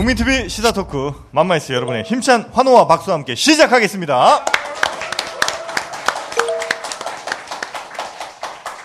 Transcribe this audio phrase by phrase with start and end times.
[0.00, 4.46] 국민TV 시사 토크 맘마이스 여러분의 힘찬 환호와 박수와 함께 시작하겠습니다.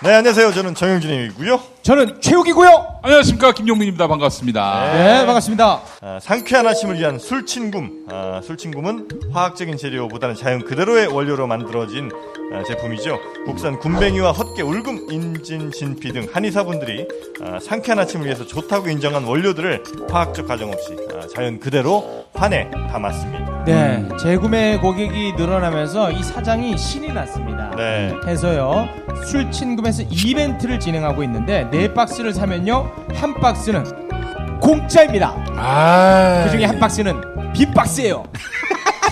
[0.02, 0.52] 네, 안녕하세요.
[0.52, 1.58] 저는 정영진이고요.
[1.80, 2.98] 저는 최욱이고요.
[3.02, 4.06] 안녕하십니까 김용민입니다.
[4.08, 4.92] 반갑습니다.
[4.92, 5.80] 네, 반갑습니다.
[6.02, 8.08] 아, 상쾌한 아침을 위한 술친굼.
[8.10, 12.35] 아, 술친굼은 화학적인 재료보다는 자연 그대로의 원료로 만들어진 아,
[12.66, 13.18] 제품이죠.
[13.44, 17.06] 국산 굼벵이와 헛개, 울금, 인진, 진피 등 한의사분들이
[17.42, 23.64] 아, 상쾌한 아침을 위해서 좋다고 인정한 원료들을 화학적 과정 없이 아, 자연 그대로 판에 담았습니다.
[23.64, 27.70] 네, 재구매 고객이 늘어나면서 이 사장이 신이 났습니다.
[27.76, 28.14] 네.
[28.26, 28.88] 해서요,
[29.26, 35.34] 술친금에서 이벤트를 진행하고 있는데, 네 박스를 사면요, 한 박스는 공짜입니다.
[35.56, 38.24] 아, 그 중에 한 박스는 빈 박스예요.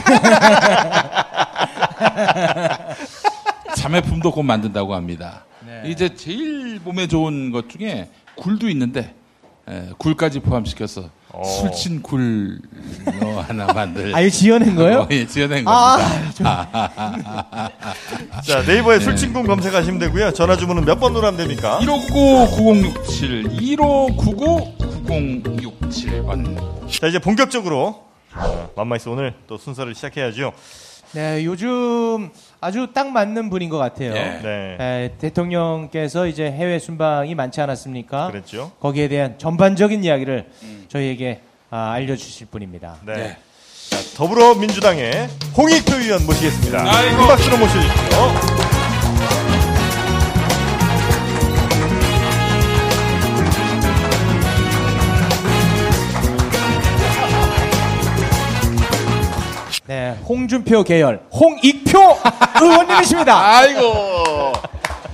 [3.84, 5.44] 자매품도 곧 만든다고 합니다.
[5.60, 5.82] 네.
[5.84, 9.14] 이제 제일 몸에 좋은 것 중에 굴도 있는데
[9.68, 11.44] 에, 굴까지 포함시켜서 오.
[11.44, 12.62] 술친 굴
[13.22, 14.16] 어, 하나 만들.
[14.16, 15.00] 아, 이거 지어낸 거예요?
[15.00, 17.70] 어, 예, 지어낸 아, 겁니다.
[18.42, 20.32] 자, 네이버에 술친굼 검색하시면 되고요.
[20.32, 21.78] 전화 주문은 몇 번으로 하면 됩니까?
[21.82, 23.76] 1599-9067,
[25.04, 26.90] 1599-9067번.
[26.90, 28.02] 자, 이제 본격적으로
[28.34, 30.54] 어, 맘마이스 오늘 또 순서를 시작해야죠.
[31.14, 32.30] 네, 요즘
[32.64, 34.14] 아주 딱 맞는 분인 것 같아요.
[34.14, 34.40] 예.
[34.42, 34.76] 네.
[34.80, 38.28] 에, 대통령께서 이제 해외 순방이 많지 않았습니까?
[38.28, 38.72] 그랬죠.
[38.80, 40.46] 거기에 대한 전반적인 이야기를
[40.88, 42.96] 저희에게 아, 알려주실 분입니다.
[43.04, 43.14] 네.
[43.14, 43.36] 네.
[43.90, 46.84] 자, 더불어민주당의 홍익표 의원 모시겠습니다.
[46.90, 47.16] 아이고.
[47.18, 48.63] 큰 박수로 모셔주십시오.
[59.86, 61.98] 네, 홍준표 계열 홍익표
[62.62, 63.46] 의원님이십니다.
[63.56, 64.52] 아이고.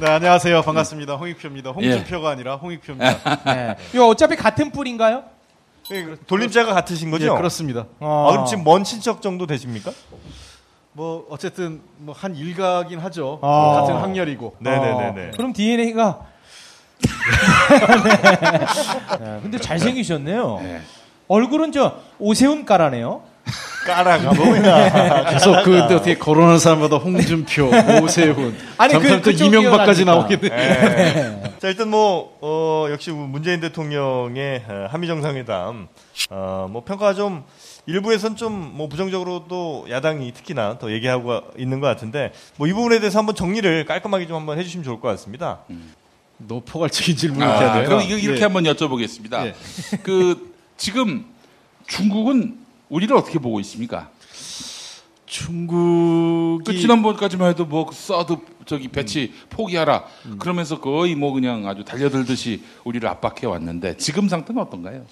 [0.01, 0.63] 네, 안녕하세요.
[0.63, 1.15] 반갑습니다.
[1.17, 1.71] 홍익표입니다.
[1.71, 3.43] 홍준표가 아니라 홍익표입니다.
[3.45, 5.25] 네, 이거 어차피 같은 뿔인가요?
[6.29, 7.27] 돌림자가 같으신 거죠?
[7.27, 7.87] 예, 그렇습니다.
[7.99, 8.29] 어.
[8.29, 9.91] 아, 그럼 지금 먼 친척 정도 되십니까?
[10.93, 13.41] 뭐 어쨌든 뭐 한 일가긴 하죠.
[13.43, 13.81] 아.
[13.81, 14.57] 같은 학렬이고.
[14.61, 15.29] 네네네네.
[15.29, 16.21] 어, 그럼 DNA가
[19.19, 20.61] 네, 근데 잘생기셨네요.
[20.63, 20.81] 네.
[21.27, 23.23] 얼굴은 저 오세훈 까라네요.
[23.87, 25.31] 까라가 뭐야.
[25.33, 27.71] 계속 그 어떻게 거론하는 사람마다 홍준표,
[28.03, 30.05] 오세훈, 아니, 그- 또 그쪽 이명박까지 이어가니까.
[30.05, 30.49] 나오겠네.
[30.49, 31.43] 네.
[31.59, 35.89] 자, 일단 뭐, 어, 역시 문재인 대통령의 어, 한미 정상회담,
[36.31, 37.45] 어, 뭐 평가가 좀,
[37.87, 43.19] 일부에선 좀 뭐 부정적으로도 야당이 특히나 더 얘기하고 있는 것 같은데, 뭐 이 부분에 대해서
[43.19, 45.61] 한번 정리를 깔끔하게 좀 한번 해주시면 좋을 것 같습니다.
[46.39, 47.89] 너무 포괄적인 질문을 이렇게 해야 아, 돼요.
[47.89, 48.43] 그럼 이렇게 예.
[48.43, 49.47] 한번 여쭤보겠습니다.
[49.47, 49.55] 예.
[50.03, 51.25] 그 지금
[51.87, 52.57] 중국은
[52.91, 54.11] 우리를 어떻게 보고 있습니까?
[55.27, 58.37] 중국이 그 지난번까지만 해도 뭐그 사드
[58.67, 60.05] 저기 배치 포기하라
[60.41, 65.07] 그러면서 거의 뭐 그냥 아주 달려들듯이 우리를 압박해 왔는데 지금 상태는 어떤가요?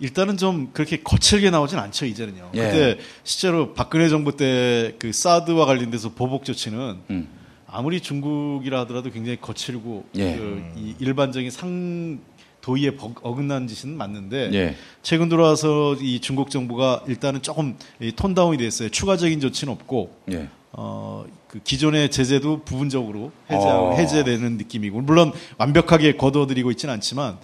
[0.00, 2.50] 일단은 좀 그렇게 거칠게 나오진 않죠 이제는요.
[2.54, 2.58] 예.
[2.58, 7.28] 그때 실제로 박근혜 정부 때 그 사드와 관련돼서 보복 조치는 음.
[7.68, 10.36] 아무리 중국이라 하더라도 굉장히 거칠고 예.
[10.36, 12.18] 그이 일반적인 상
[12.60, 14.76] 도의에 벅- 어긋난 짓은 맞는데 예.
[15.02, 18.88] 최근 들어와서 이 중국 정부가 일단은 조금 이 톤다운이 됐어요.
[18.90, 20.48] 추가적인 조치는 없고 예.
[20.72, 23.92] 어, 그 기존의 제재도 부분적으로 해제, 어.
[23.92, 27.38] 해제되는 느낌이고 물론 완벽하게 거둬들이고 있지는 않지만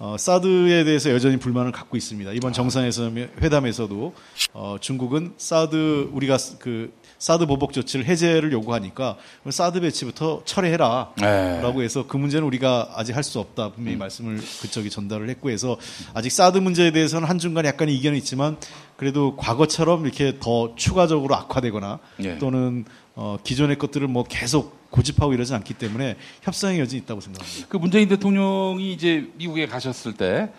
[0.00, 2.30] 어, 사드에 대해서 여전히 불만을 갖고 있습니다.
[2.32, 3.10] 이번 정상에서
[3.42, 4.14] 회담에서도
[4.52, 9.16] 어, 중국은 사드 우리가 그 사드 보복 조치를 해제를 요구하니까
[9.48, 11.12] 사드 배치부터 철회해라.
[11.20, 11.60] 네.
[11.60, 15.76] 라고 해서 그 문제는 우리가 아직 할 수 없다 분명히 말씀을 그쪽에 전달을 했고 해서
[16.14, 18.56] 아직 사드 문제에 대해서는 한 중간 약간의 이견이 있지만
[18.96, 22.38] 그래도 과거처럼 이렇게 더 추가적으로 악화되거나 예.
[22.38, 27.66] 또는 어, 기존의 것들을 뭐 계속 고집하고 이러진 않기 때문에 협상의 여지는 있다고 생각합니다.
[27.68, 30.50] 그 문재인 대통령이 이제 미국에 가셨을 때,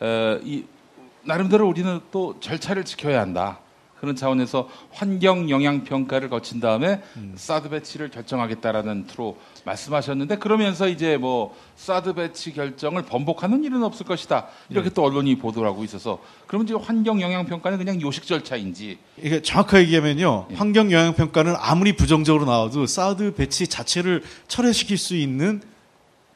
[0.00, 0.64] 어, 이,
[1.24, 3.58] 나름대로 우리는 또 절차를 지켜야 한다.
[4.04, 7.00] 그런 차원에서 환경 영향 평가를 거친 다음에
[7.36, 14.48] 사드 배치를 결정하겠다라는 투로 말씀하셨는데 그러면서 이제 뭐 사드 배치 결정을 번복하는 일은 없을 것이다
[14.68, 19.40] 이렇게 또 언론이 보도를 하고 있어서 그러면 이제 환경 영향 평가는 그냥 요식 절차인지 이게
[19.40, 20.48] 정확하게 얘기하면요.
[20.50, 20.54] 예.
[20.54, 25.62] 환경 영향 평가는 아무리 부정적으로 나와도 사드 배치 자체를 철회시킬 수 있는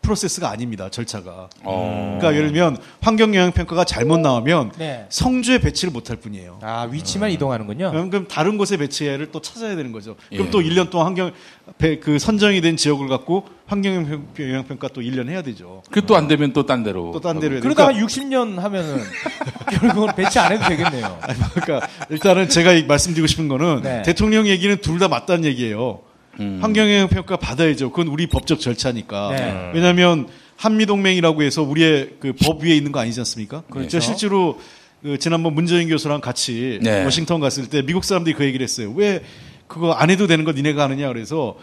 [0.03, 0.89] 프로세스가 아닙니다.
[0.89, 1.51] 절차가.
[1.65, 2.17] 어.
[2.19, 5.07] 그러니까 예를 들면 환경 영향 평가가 잘못 나오면 네.
[5.11, 6.61] 성주에 배치를 못할 뿐이에요.
[6.63, 7.91] 아 위치만 이동하는군요.
[7.91, 10.17] 그럼, 그럼 다른 곳에 배치를 또 찾아야 되는 거죠.
[10.31, 10.51] 그럼 예.
[10.51, 11.33] 또 1년 동안 환경
[11.77, 13.95] 배- 그 선정이 된 지역을 갖고 환경
[14.39, 15.83] 영향 평가 또 1년 해야 되죠.
[15.91, 19.03] 그 또 안 되면 또 딴 데로 또 딴 데로 해야 그러다가 되니까 60년 하면은
[19.81, 21.19] 결국은 배치 안 해도 되겠네요.
[21.55, 24.03] 그러니까 일단은 제가 이- 말씀드리고 싶은 거는 네.
[24.03, 26.01] 대통령 얘기는 둘 다 맞다는 얘기예요.
[26.41, 26.59] 음.
[26.63, 27.91] 환경영향 평가 받아야죠.
[27.91, 29.31] 그건 우리 법적 절차니까.
[29.31, 29.71] 네.
[29.75, 33.63] 왜냐하면 한미 동맹이라고 해서 우리의 그 법 위에 있는 거 아니지 않습니까?
[33.71, 34.01] 그렇죠.
[34.01, 34.59] 실제로
[35.03, 37.05] 그 지난번 문재인 교수랑 같이 네.
[37.05, 38.93] 워싱턴 갔을 때 미국 사람들이 그 얘기를 했어요.
[38.97, 39.23] 왜
[39.67, 41.57] 그거 안 해도 되는 거 니네가 하느냐 그래서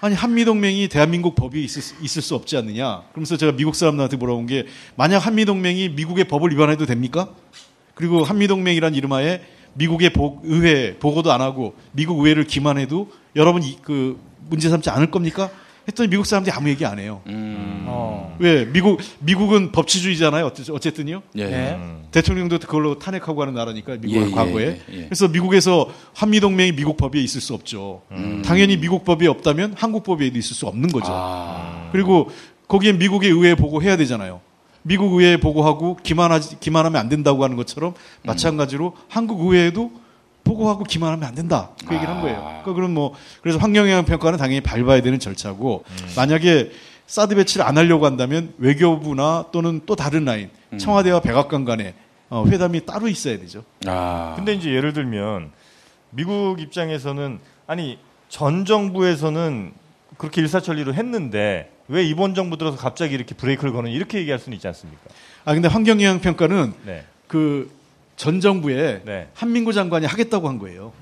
[0.00, 3.02] 아니 한미동맹이 대한민국 법이 있을, 수- 있을 수 없지 않느냐.
[3.12, 7.30] 그러면서 제가 미국 사람들한테 물어본 게 만약 한미동맹이 미국의 법을 위반해도 됩니까?
[7.94, 9.40] 그리고 한미동맹이란 이름하에
[9.76, 14.18] 미국의 보- 의회 보고도 안 하고 미국 의회를 기만해도 여러분 이, 그
[14.48, 15.50] 문제 삼지 않을 겁니까?
[15.88, 17.20] 했더니 미국 사람들이 아무 얘기 안 해요.
[17.28, 17.84] 음.
[17.86, 18.36] 어.
[18.40, 20.50] 왜 미국 미국은 법치주의잖아요.
[20.72, 21.22] 어쨌든요.
[21.36, 21.44] 예.
[21.44, 21.74] 네.
[21.74, 22.06] 음.
[22.10, 24.64] 대통령도 그걸로 탄핵하고 하는 나라니까 미국은 예, 예, 과거에.
[24.66, 25.04] 예, 예.
[25.04, 28.02] 그래서 미국에서 한미 동맹이 미국 법에 있을 수 없죠.
[28.44, 31.06] 당연히 미국 법이 없다면 한국 법에 있을 수 없는 거죠.
[31.10, 31.88] 아.
[31.92, 32.30] 그리고
[32.66, 34.40] 거기에 미국의 의회 보고 해야 되잖아요.
[34.86, 39.90] 미국 의회 보고하고 기만하지 기만하면 안 된다고 하는 것처럼 마찬가지로 한국 의회에도
[40.44, 41.70] 보고하고 기만하면 안 된다.
[41.84, 42.38] 그 얘기를 한 거예요.
[42.38, 42.42] 아.
[42.62, 43.12] 그러니까 그럼 뭐
[43.42, 45.84] 그래서 환경영향 평가는 당연히 밟아야 되는 절차고
[46.14, 46.70] 만약에
[47.08, 51.94] 사드 배치를 안 하려고 한다면 외교부나 또는 또 다른 라인 청와대와 백악관 간에
[52.30, 53.64] 어, 회담이 따로 있어야 되죠.
[53.86, 54.34] 아.
[54.36, 55.50] 근데 이제 예를 들면
[56.10, 57.98] 미국 입장에서는 아니
[58.28, 59.72] 전 정부에서는
[60.16, 64.66] 그렇게 일사천리로 했는데 왜 이번 정부 들어서 갑자기 이렇게 브레이크를 거는 이렇게 얘기할 수는 있지
[64.66, 65.02] 않습니까?
[65.44, 67.04] 아 근데 환경 영향 평가는 네.
[67.28, 69.28] 그전 정부에 네.
[69.34, 70.92] 한민구 장관이 하겠다고 한 거예요.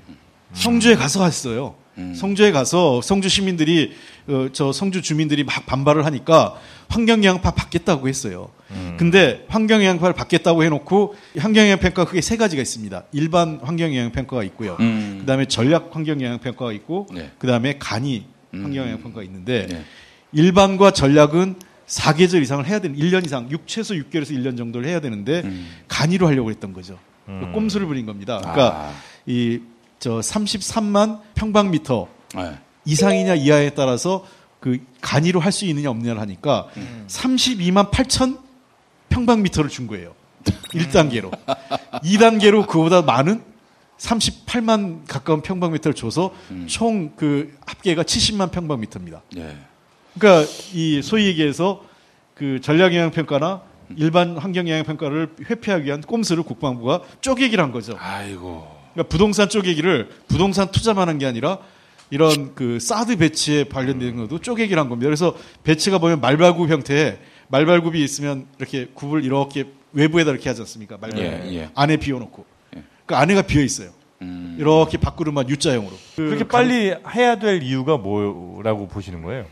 [0.53, 1.75] 성주에 가서 했어요.
[1.97, 2.13] 음.
[2.13, 3.93] 성주에 가서 성주 시민들이
[4.27, 6.59] 어, 저 성주 주민들이 막 반발을 하니까
[6.89, 8.49] 환경영향파 받겠다고 했어요.
[8.71, 8.95] 음.
[8.99, 13.03] 근데 환경영향파를 받겠다고 해놓고 환경영향 평가 크게 세 가지가 있습니다.
[13.13, 14.75] 일반 환경영향 평가가 있고요.
[14.79, 15.17] 음.
[15.21, 17.31] 그다음에 전략 환경영향 평가가 있고 네.
[17.39, 18.34] 그다음에 간이 음.
[18.63, 19.83] 환경영향 평가가 있는데 네.
[20.31, 21.55] 일반과 전략은
[21.87, 25.67] 4계절 이상을 해야 되는 1년 이상 6, 최소 6개월에서 1년 정도를 해야 되는데 음.
[25.87, 26.97] 간이로 하려고 했던 거죠.
[27.29, 27.51] 음.
[27.53, 28.37] 꼼수를 부린 겁니다.
[28.39, 28.93] 그러니까 아.
[29.25, 32.57] 이저 33만 평방미터 네.
[32.85, 34.25] 이상이냐 이하에 따라서
[34.59, 37.05] 그 간이로 할 수 있느냐 없느냐를 하니까 음.
[37.07, 38.39] 32만 8천
[39.09, 40.13] 평방미터를 준 거예요.
[40.73, 41.31] 1단계로.
[42.03, 43.41] 2단계로 그보다 많은
[43.97, 46.65] 38만 가까운 평방미터를 줘서 음.
[46.67, 49.21] 총그 합계가 70만 평방미터입니다.
[49.35, 49.57] 네.
[50.17, 51.83] 그러니까 이 소위 얘기해서
[52.33, 53.61] 그 전략 영향 평가나
[53.97, 57.95] 일반 환경 영향 평가를 회피하기 위한 꼼수를 국방부가 쪼개기를 한 거죠.
[57.99, 58.67] 아이고.
[58.93, 61.59] 그러니까 부동산 쪼개기를 부동산 투자만 한 게 아니라
[62.09, 65.07] 이런 그 사드 배치에 관련된 것도 쪼개기를 한 겁니다.
[65.07, 70.97] 그래서 배치가 보면 말발굽 형태의 말발굽이 있으면 이렇게 굽을 이렇게 외부에다 이렇게 하지 않습니까?
[70.99, 71.25] 말발굽.
[71.25, 71.69] 예, 예.
[71.75, 72.45] 안에 비워놓고.
[73.05, 73.07] 예.
[73.07, 73.91] 그 안에가 비어 있어요.
[74.21, 74.55] 음.
[74.59, 75.93] 이렇게 밖으로만 U자형으로.
[76.15, 79.45] 그렇게 그 빨리 해야 될 이유가 뭐라고 보시는 거예요?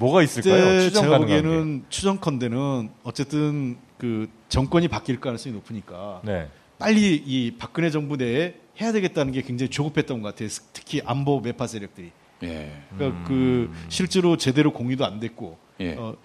[0.00, 0.80] 뭐가 있을까요?
[0.80, 1.18] 추정 제가.
[1.18, 6.48] 보기에는 추정컨대는 어쨌든 그 정권이 바뀔 가능성이 높으니까 네.
[6.78, 10.48] 빨리 이 박근혜 정부 내에 해야 되겠다는 게 굉장히 조급했던 것 같아요.
[10.72, 12.12] 특히 안보 매파 세력들이.
[12.44, 12.72] 예.
[12.96, 15.94] 그러니까 그 실제로 제대로 공유도 안 됐고 예.
[15.98, 16.16] 어,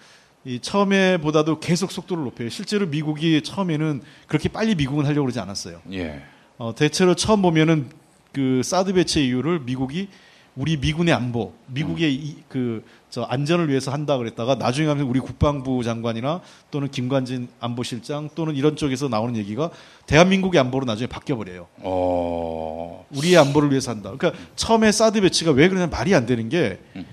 [0.45, 2.49] 이 처음에보다도 계속 속도를 높여요.
[2.49, 5.81] 실제로 미국이 처음에는 그렇게 빨리 미국은 하려고 그러지 않았어요.
[5.91, 6.21] 예.
[6.57, 7.89] 어, 대체로 처음 보면은
[8.31, 10.07] 그 사드 배치 이유를 미국이
[10.55, 15.83] 우리 미군의 안보, 미국의 이, 그, 저 안전을 위해서 한다 그랬다가 나중에 가면 우리 국방부
[15.83, 19.71] 장관이나 또는 김관진 안보실장 또는 이런 쪽에서 나오는 얘기가
[20.05, 21.67] 대한민국의 안보로 나중에 바뀌어 버려요.
[21.77, 23.05] 어.
[23.11, 24.11] 우리의 안보를 위해서 한다.
[24.17, 27.05] 그러니까 처음에 사드 배치가 왜 그러냐 말이 안 되는 게 음.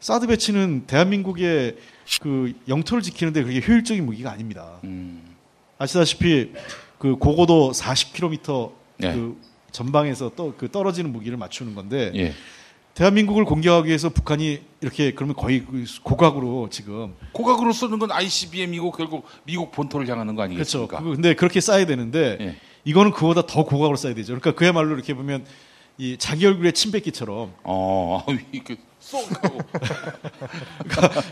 [0.00, 1.76] 사드 배치는 대한민국의
[2.20, 4.78] 그 영토를 지키는데 그렇게 효율적인 무기가 아닙니다.
[4.84, 5.22] 음.
[5.78, 6.52] 아시다시피
[6.98, 9.14] 그 고고도 40km 네.
[9.14, 9.40] 그
[9.70, 12.32] 전방에서 또 그 떨어지는 무기를 맞추는 건데 예.
[12.94, 19.24] 대한민국을 공격하기 위해서 북한이 이렇게 그러면 거의 그 고각으로 지금 고각으로 쏘는 건 ICBM이고 결국
[19.44, 20.52] 미국 본토를 향하는 거 그렇죠.
[20.54, 20.98] 아니겠습니까?
[20.98, 22.56] 그거 근데 그렇게 쏴야 되는데 예.
[22.84, 24.34] 이거는 그보다 더 고각으로 쏴야 되죠.
[24.34, 25.44] 그러니까 그야말로 이렇게 보면
[25.96, 28.26] 이 자기 얼굴에 침 뱉기처럼 어,
[29.10, 29.58] 쏙 하고.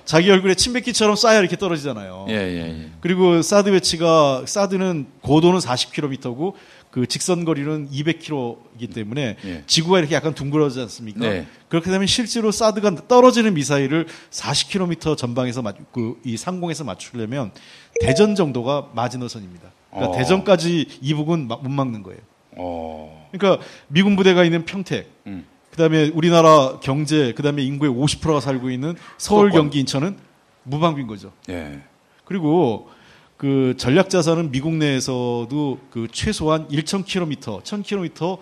[0.04, 2.26] 자기 얼굴에 침 뱉기처럼 쏴야 이렇게 떨어지잖아요.
[2.28, 2.90] 예, 예, 예.
[3.00, 6.54] 그리고 사드 배치가 사드는 고도는 40km고
[6.90, 9.62] 그 직선 거리는 200km이기 때문에 예.
[9.66, 11.20] 지구가 이렇게 약간 둥그러지지 않습니까?
[11.20, 11.46] 네.
[11.68, 17.52] 그렇게 되면 실제로 사드가 떨어지는 미사일을 40km 전방에서 맞, 그, 이 상공에서 맞추려면
[18.00, 19.68] 대전 정도가 마지노선입니다.
[19.90, 20.18] 그러니까 어.
[20.18, 22.18] 대전까지 이북은 마- 못 막는 거예요.
[22.56, 23.28] 어.
[23.32, 25.44] 그러니까 미군 부대가 있는 평택, 음.
[25.78, 29.52] 그다음에 우리나라 경제, 그다음에 인구의 50%가 살고 있는 서울, 수도권.
[29.52, 30.16] 경기, 인천은
[30.64, 31.32] 무방비인 거죠.
[31.48, 31.80] 예.
[32.24, 32.90] 그리고
[33.36, 38.38] 그 전략 자산은 미국 내에서도 그 최소한 1,000km, 1,000km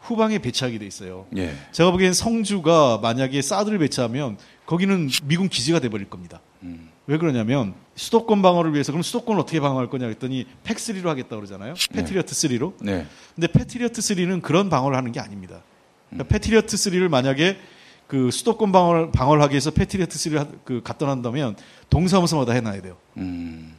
[0.00, 1.24] 후방에 배치하게 돼 있어요.
[1.38, 1.54] 예.
[1.72, 4.36] 제가 보기엔 성주가 만약에 사드를 배치하면
[4.66, 6.40] 거기는 미군 기지가 돼 버릴 겁니다.
[6.62, 6.90] 음.
[7.06, 11.74] 왜 그러냐면 수도권 방어를 위해서 그럼 수도권을 어떻게 방어할 거냐 했더니 팩3로 하겠다 그러잖아요.
[11.94, 12.74] 패트리어트 3로.
[12.82, 13.06] 네.
[13.34, 15.62] 근데 패트리어트 3는 그런 방어를 하는 게 아닙니다.
[16.10, 17.58] 그러니까 패트리어트 3를 만약에
[18.06, 21.56] 그 수도권 방어를, 방어를 하기 위해서 패트리어트 3를 하- 그 갖다 놨다면
[21.90, 22.96] 동사무소마다 해놔야 돼요.
[23.16, 23.74] 음.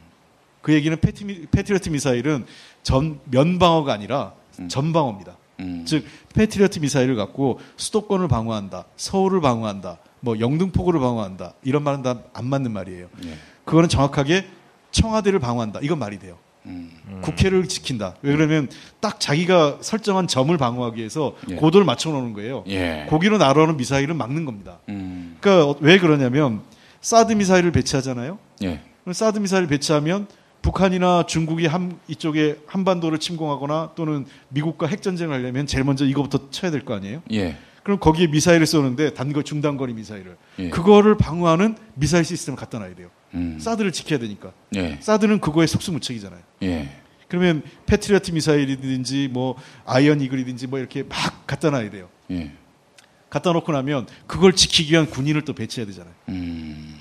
[0.62, 2.44] 그 얘기는 패티, 패트리어트 미사일은
[2.82, 4.32] 전 면방어가 아니라
[4.68, 5.36] 점방어입니다.
[5.60, 5.84] 음.
[5.86, 6.04] 즉
[6.34, 12.72] 패트리어트 미사일을 갖고 수도권을 방어한다, 서울을 방어한다, 뭐 영등포구를 방어한다 이런 말은 다 안 맞는
[12.72, 13.08] 말이에요.
[13.24, 13.34] 예.
[13.64, 14.46] 그거는 정확하게
[14.90, 16.36] 청와대를 방어한다 이건 말이 돼요.
[16.66, 16.90] 음.
[17.22, 18.14] 국회를 지킨다.
[18.22, 18.68] 왜 그러면
[19.00, 21.54] 딱 자기가 설정한 점을 방어하기 위해서 예.
[21.54, 22.64] 고도를 맞춰 놓는 거예요.
[22.68, 23.06] 예.
[23.08, 24.78] 거기로 날아오는 미사일은 막는 겁니다.
[24.88, 25.36] 음.
[25.40, 26.60] 그러니까 어- 왜 그러냐면
[27.00, 28.38] 사드 미사일을 배치하잖아요.
[28.64, 28.80] 예.
[29.12, 30.26] 사드 미사일을 배치하면
[30.62, 36.84] 북한이나 중국이 한, 이쪽에 한반도를 침공하거나 또는 미국과 핵전쟁을 하려면 제일 먼저 이거부터 쳐야 될
[36.84, 37.22] 거 아니에요?
[37.32, 37.56] 예.
[37.84, 40.70] 그럼 거기에 미사일을 쏘는데 단거 중단거리 미사일을 예.
[40.70, 43.08] 그거를 방어하는 미사일 시스템을 갖다 놔야 돼요.
[43.36, 43.58] 음.
[43.60, 44.52] 사드를 지켜야 되니까.
[44.74, 44.98] 예.
[45.00, 46.40] 사드는 그거의 속수무책이잖아요.
[46.62, 46.88] 예.
[47.28, 52.08] 그러면 패트리어트 미사일이든지 뭐 아이언 이글이든지 뭐 이렇게 막 갖다 놔야 돼요.
[52.30, 52.52] 예.
[53.28, 56.14] 갖다 놓고 나면 그걸 지키기 위한 군인을 또 배치해야 되잖아요.
[56.30, 56.98] 음.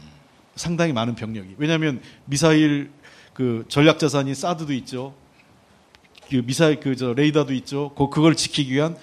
[0.55, 1.55] 상당히 많은 병력이.
[1.57, 2.89] 왜냐하면 미사일
[3.33, 5.13] 그 전략 자산이 사드도 있죠.
[6.29, 7.93] 그 미사일 그 저 레이더도 있죠.
[7.95, 8.97] 그 그걸 지키기 위한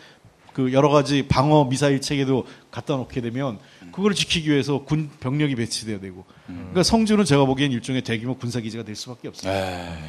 [0.52, 3.58] 그 여러 가지 방어 미사일 체계도 갖다 놓게 되면
[3.92, 6.24] 그걸 지키기 위해서 군 병력이 배치돼야 되고.
[6.46, 9.52] 그러니까 성주는 제가 보기엔 일종의 대규모 군사 기지가 될 수밖에 없어요.
[9.52, 9.58] 에.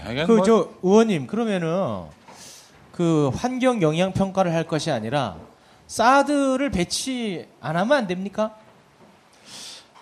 [0.03, 2.03] 하여간 뭐- 그저 의원님 그러면은
[2.91, 5.38] 그 환경 영향 평가를 할 것이 아니라
[5.88, 8.55] 사드를 배치 안 하면 안 됩니까?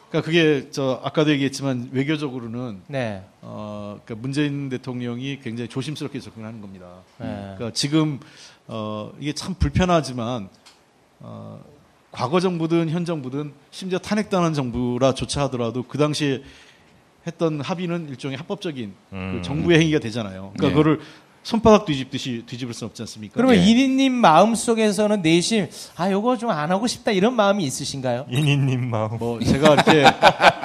[0.09, 3.23] 그러니까 그게 저 아까도 얘기했지만 외교적으로는 네.
[3.41, 6.87] 어 그러니까 문재인 대통령이 굉장히 조심스럽게 접근하는 겁니다.
[7.17, 7.27] 네.
[7.55, 8.19] 그러니까 지금
[8.67, 10.49] 어 이게 참 불편하지만
[11.19, 11.59] 어
[12.11, 16.41] 과거 정부든 현 정부든 심지어 탄핵당한 정부라 조차 하더라도 그 당시에
[17.25, 19.33] 했던 합의는 일종의 합법적인 음.
[19.37, 20.51] 그 정부의 행위가 되잖아요.
[20.55, 20.69] 그러니까 네.
[20.69, 20.99] 그거를
[21.43, 23.33] 손바닥 뒤집듯이 뒤집을 수는 없지 않습니까?
[23.35, 23.63] 그러면 예.
[23.65, 28.27] 이니님 마음 속에서는 내심 아 요거 좀 안 하고 싶다 이런 마음이 있으신가요?
[28.29, 29.17] 이니님 마음.
[29.17, 30.03] 뭐 제가 이렇게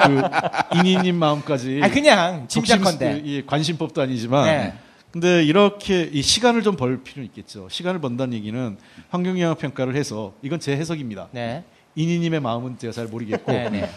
[0.06, 3.22] 그 이니님 마음까지 아 그냥 짐작컨대.
[3.22, 4.74] 독심- 이 관심법도 아니지만 네.
[5.16, 7.68] 근데 이렇게 이 시간을 좀 벌 필요는 있겠죠.
[7.70, 8.76] 시간을 번다는 얘기는
[9.08, 11.28] 환경영향 평가를 해서 이건 제 해석입니다.
[11.32, 11.64] 네.
[11.94, 13.88] 이니님의 마음은 제가 잘 모르겠고 네, 네.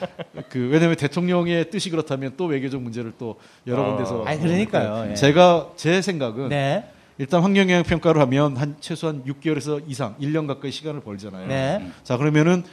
[0.48, 3.86] 그 왜냐하면 대통령의 뜻이 그렇다면 또 외교적 문제를 또 여러 어.
[3.88, 5.12] 군데서 아니, 그러니까요.
[5.12, 5.16] 예.
[5.16, 6.90] 제가 제 생각은 네.
[7.18, 11.48] 일단 환경영향 평가를 하면 한 최소한 6개월에서 이상 1년 가까이 시간을 벌잖아요.
[11.50, 11.86] 네.
[12.04, 12.64] 자 그러면은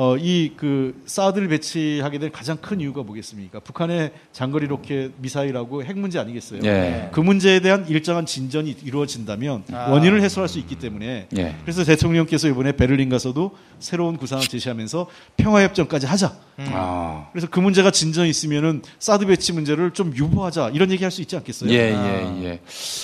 [0.00, 3.58] 어, 이그 사드를 배치하게 된 가장 큰 이유가 뭐겠습니까?
[3.58, 6.60] 북한의 장거리 로켓 미사일하고 핵 문제 아니겠어요?
[6.62, 7.08] 예.
[7.10, 9.90] 그 문제에 대한 일정한 진전이 이루어진다면 아.
[9.90, 11.56] 원인을 해소할 수 있기 때문에 예.
[11.62, 16.32] 그래서 대통령께서 이번에 베를린 가서도 새로운 구상을 제시하면서 평화협정까지 하자.
[16.58, 17.26] 아.
[17.32, 21.34] 그래서 그 문제가 진전이 있으면은 사드 배치 문제를 좀 유보하자 이런 얘기 할 수 있지
[21.34, 21.72] 않겠어요?
[21.72, 22.06] 예, 아.
[22.06, 22.60] 예, 예.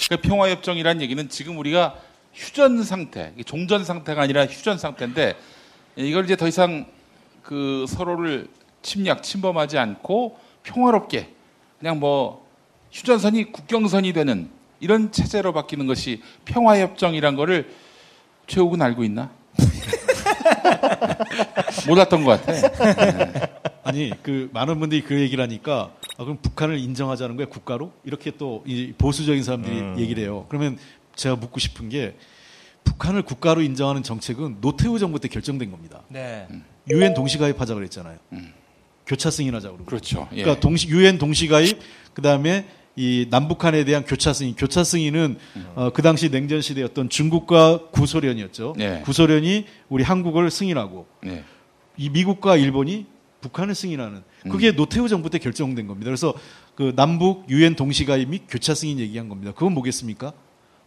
[0.06, 1.96] 그러니까 평화협정이라는 얘기는 지금 우리가
[2.34, 5.34] 휴전 상태, 종전 상태가 아니라 휴전 상태인데
[5.96, 6.86] 이걸 이제 더 이상
[7.42, 8.48] 그 서로를
[8.82, 11.28] 침략, 침범하지 않고 평화롭게
[11.78, 12.46] 그냥 뭐
[12.92, 14.48] 휴전선이 국경선이 되는
[14.80, 17.70] 이런 체제로 바뀌는 것이 평화협정이란 거를
[18.46, 19.30] 최욱은 알고 있나?
[21.88, 23.50] 몰랐던 것 같아.
[23.82, 28.62] 아니 그 많은 분들이 그 얘기를 하니까 아, 그럼 북한을 인정하자는 거야 국가로 이렇게 또
[28.66, 29.96] 이 보수적인 사람들이 음.
[29.98, 30.46] 얘기를 해요.
[30.48, 30.78] 그러면
[31.14, 32.16] 제가 묻고 싶은 게
[32.84, 36.02] 북한을 국가로 인정하는 정책은 노태우 정부 때 결정된 겁니다.
[36.08, 36.46] 네.
[36.90, 38.18] 유엔 동시가입하자 그랬잖아요.
[38.32, 38.52] 음.
[39.06, 39.84] 교차 승인하자 그러고.
[39.84, 40.28] 그렇죠.
[40.32, 40.42] 예.
[40.42, 41.78] 그러니까 동시 유엔 동시가입
[42.14, 44.54] 그다음에 이 남북한에 대한 교차 승인.
[44.54, 45.36] 교차 승인은
[45.74, 48.74] 어, 그 당시 냉전 시대였던 중국과 구소련이었죠.
[48.76, 49.02] 네.
[49.02, 51.44] 구소련이 우리 한국을 승인하고 예.
[51.96, 53.06] 이 미국과 일본이
[53.40, 56.06] 북한을 승인하는 그게 노태우 정부 때 결정된 겁니다.
[56.06, 56.32] 그래서
[56.74, 59.52] 그 남북 유엔 동시가입 및 교차 승인 얘기한 겁니다.
[59.52, 60.32] 그건 뭐겠습니까?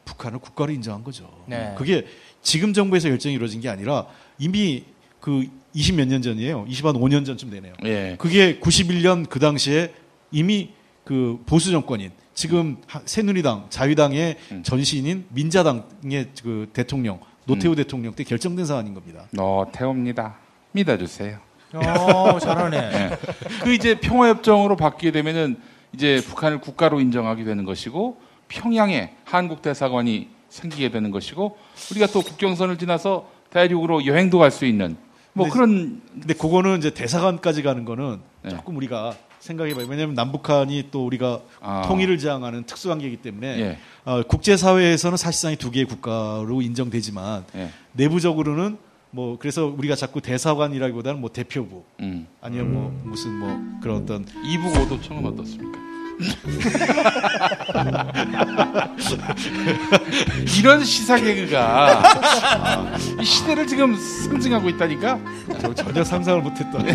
[0.08, 1.30] 북한을 국가로 인정한 거죠.
[1.46, 1.74] 네.
[1.78, 2.08] 그게
[2.42, 4.06] 지금 정부에서 결정이 이루어진 게 아니라
[4.40, 4.86] 이미
[5.20, 6.66] 그 20 몇 년 전이에요.
[6.66, 7.74] 20한 5년 전쯤 되네요.
[7.84, 8.16] 예.
[8.18, 9.94] 그게 91년 그 당시에
[10.32, 10.70] 이미
[11.04, 14.64] 그 보수 정권인 지금 하- 새누리당, 자유당의 음.
[14.64, 19.28] 전신인 민자당의 그 대통령 노태우 대통령 때 결정된 사안인 겁니다.
[19.32, 20.38] 노태우입니다.
[20.72, 21.40] 믿어주세요.
[21.74, 22.78] 어, 잘하네.
[23.12, 23.18] 예.
[23.64, 25.58] 그 이제 평화협정으로 바뀌게 되면은
[25.94, 31.58] 이제 북한을 국가로 인정하게 되는 것이고 평양에 한국 대사관이 생기게 되는 것이고
[31.92, 34.98] 우리가 또 국경선을 지나서 대륙으로 여행도 갈 수 있는
[35.34, 38.50] 뭐 근데 그런 근데 그거는 이제 대사관까지 가는 거는 네.
[38.50, 39.86] 조금 우리가 생각해봐요.
[39.88, 41.84] 왜냐하면 남북한이 또 우리가 아.
[41.88, 43.78] 통일을 지향하는 특수관계이기 때문에 예.
[44.04, 47.70] 어, 국제사회에서는 사실상 두 개의 국가로 인정되지만 예.
[47.94, 48.78] 내부적으로는
[49.12, 52.28] 뭐 그래서 우리가 자꾸 대사관이라기보다는 뭐 대표부 음.
[52.42, 55.80] 아니면 뭐 무슨 뭐 그런 어떤 이북 오도청은 어떻습니까?
[60.58, 65.20] 이런 시사 개그가 이 시대를 지금 상징하고 있다니까.
[65.62, 66.84] 저 전혀 상상을 못했던.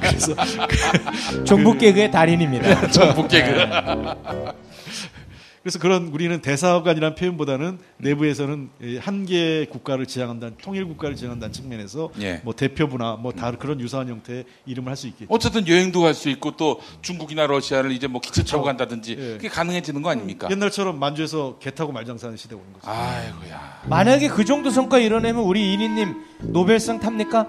[0.00, 0.34] 그래서
[1.44, 2.88] 종북 개그의 달인입니다.
[2.90, 3.66] 전북 개그.
[5.64, 12.42] 그래서 그런 우리는 대사관이라는 표현보다는 내부에서는 이한 개의 국가를 지향한다는 통일 국가를 지향한다는 측면에서 예.
[12.44, 15.26] 뭐 대표부나 뭐 다른 그런 유사한 형태의 이름을 할 수 있겠죠.
[15.32, 19.16] 어쨌든 여행도 갈 수 있고 또 중국이나 러시아를 이제 뭐 기차 타고 간다든지 예.
[19.36, 20.48] 그게 가능해지는 거 아닙니까?
[20.50, 22.86] 옛날처럼 만주에서 개 타고 말장사하는 시대가 오는 거죠.
[22.90, 23.84] 아이고야.
[23.88, 26.14] 만약에 그 정도 성과 이뤄내면 우리 이니님
[26.52, 27.48] 노벨상 탑니까?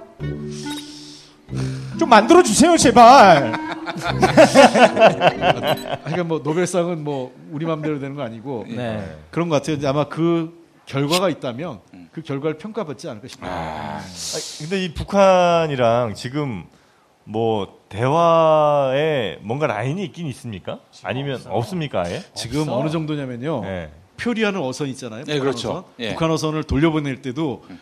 [1.99, 3.53] 좀 만들어 주세요 제발.
[6.03, 9.17] 그러니까 뭐 노벨상은 뭐 우리 마음대로 되는 거 아니고 네.
[9.31, 9.77] 그런 것 같아요.
[9.89, 11.79] 아마 그 결과가 있다면
[12.11, 13.49] 그 결과를 평가받지 않을까 싶어요.
[13.51, 14.01] 아, 아,
[14.59, 16.65] 근데 이 북한이랑 지금
[17.23, 20.79] 뭐 대화에 뭔가 라인이 있긴 있습니까?
[21.03, 22.03] 아니면 없습니까?
[22.03, 22.21] 아예?
[22.35, 22.77] 지금 없어.
[22.77, 23.61] 어느 정도냐면요.
[23.61, 23.91] 네.
[24.17, 25.23] 표리하는 어선 있잖아요.
[25.25, 25.69] 네, 북한 그렇죠.
[25.71, 25.83] 어선.
[25.99, 26.09] 예.
[26.11, 27.75] 북한 어선을 돌려보낼 때도 어,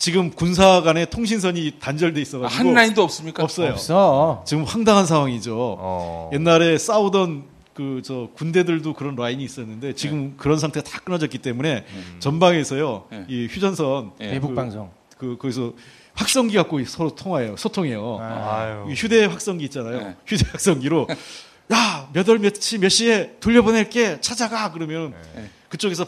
[0.00, 3.42] 지금 군사 간의 통신선이 단절돼 있어가지고 한 라인도 없습니까?
[3.44, 3.72] 없어요.
[3.72, 4.42] 없어.
[4.46, 5.54] 지금 황당한 상황이죠.
[5.78, 6.30] 어.
[6.32, 11.84] 옛날에 싸우던 그 저 군대들도 그런 라인이 있었는데 지금 그런 상태가 다 끊어졌기 때문에
[12.18, 13.24] 전방에서요 네.
[13.28, 14.30] 이 휴전선 예.
[14.30, 14.90] 대북 방송.
[15.18, 15.72] 그 거기서
[16.14, 18.86] 확성기 갖고 서로 통화해요 소통해요 아유.
[18.90, 20.16] 이 휴대 확성기 있잖아요 네.
[20.26, 21.06] 휴대 확성기로
[21.72, 25.48] 야 몇 월 며칠 몇 시에 돌려보낼게 찾아가 그러면 네.
[25.68, 26.04] 그쪽에서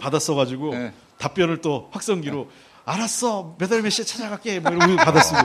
[0.73, 0.93] 네.
[1.19, 2.49] 답변을 또 확성기로
[2.85, 5.39] 알았어 몇 월 몇 시에 찾아갈게 뭐 이러고 받아 쓰고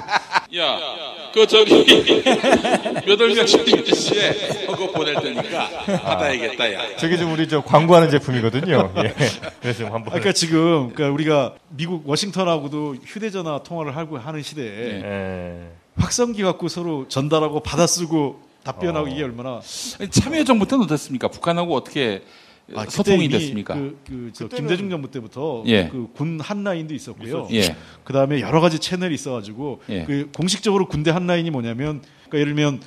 [0.58, 0.80] 야,
[1.34, 1.84] 그 저기
[3.06, 5.70] 몇월 며칠 몇 시에 그거 보낼 테니까
[6.02, 6.96] 받아야겠다 야.
[6.98, 8.94] 저게 좀 우리 저 광고하는 제품이거든요.
[8.98, 9.14] 예.
[9.62, 10.06] 그래서 좀 한번.
[10.14, 15.72] 그러니까 지금 그러니까 우리가 미국 워싱턴하고도 휴대전화 통화를 하고 하는 시대에 예.
[15.98, 19.10] 확성기 갖고 서로 전달하고 받아 쓰고 답변하고 어.
[19.10, 19.62] 이게 얼마나
[20.10, 21.28] 참여 정부 때는 어땠습니까?
[21.28, 22.24] 북한하고 어떻게
[22.76, 23.76] 아, 이미 됐습니까?
[23.76, 25.88] 그, 그, 저 김대중 정부 때부터 예.
[25.88, 27.48] 그군 한라인도 있었고요.
[27.52, 27.76] 예.
[28.04, 30.04] 그 다음에 여러 가지 채널이 있어가지고 예.
[30.04, 32.82] 그 공식적으로 군대 한라인이 뭐냐면 그러니까 예를 들면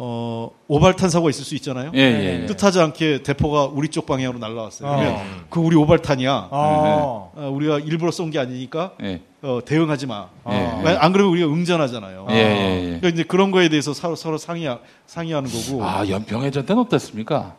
[0.00, 1.90] 어, 오발탄 사고가 있을 수 있잖아요.
[1.94, 2.46] 예, 예, 예.
[2.46, 4.88] 뜻하지 않게 대포가 우리 쪽 방향으로 날라왔어요.
[4.88, 5.24] 그러면 어.
[5.50, 6.48] 그 우리 오발탄이야.
[6.50, 7.32] 어.
[7.34, 9.20] 어, 우리가 일부러 쏜 게 아니니까 예.
[9.42, 10.28] 어, 대응하지 마.
[10.50, 10.54] 예.
[10.54, 12.28] 안 그러면 우리가 응전하잖아요.
[12.30, 12.82] 예, 예, 예.
[12.84, 14.68] 그러니까 이제 그런 거에 대해서 서로, 서로 상의
[15.06, 15.82] 상의하는 거고.
[15.84, 17.56] 아, 연평해전 때는 어땠습니까?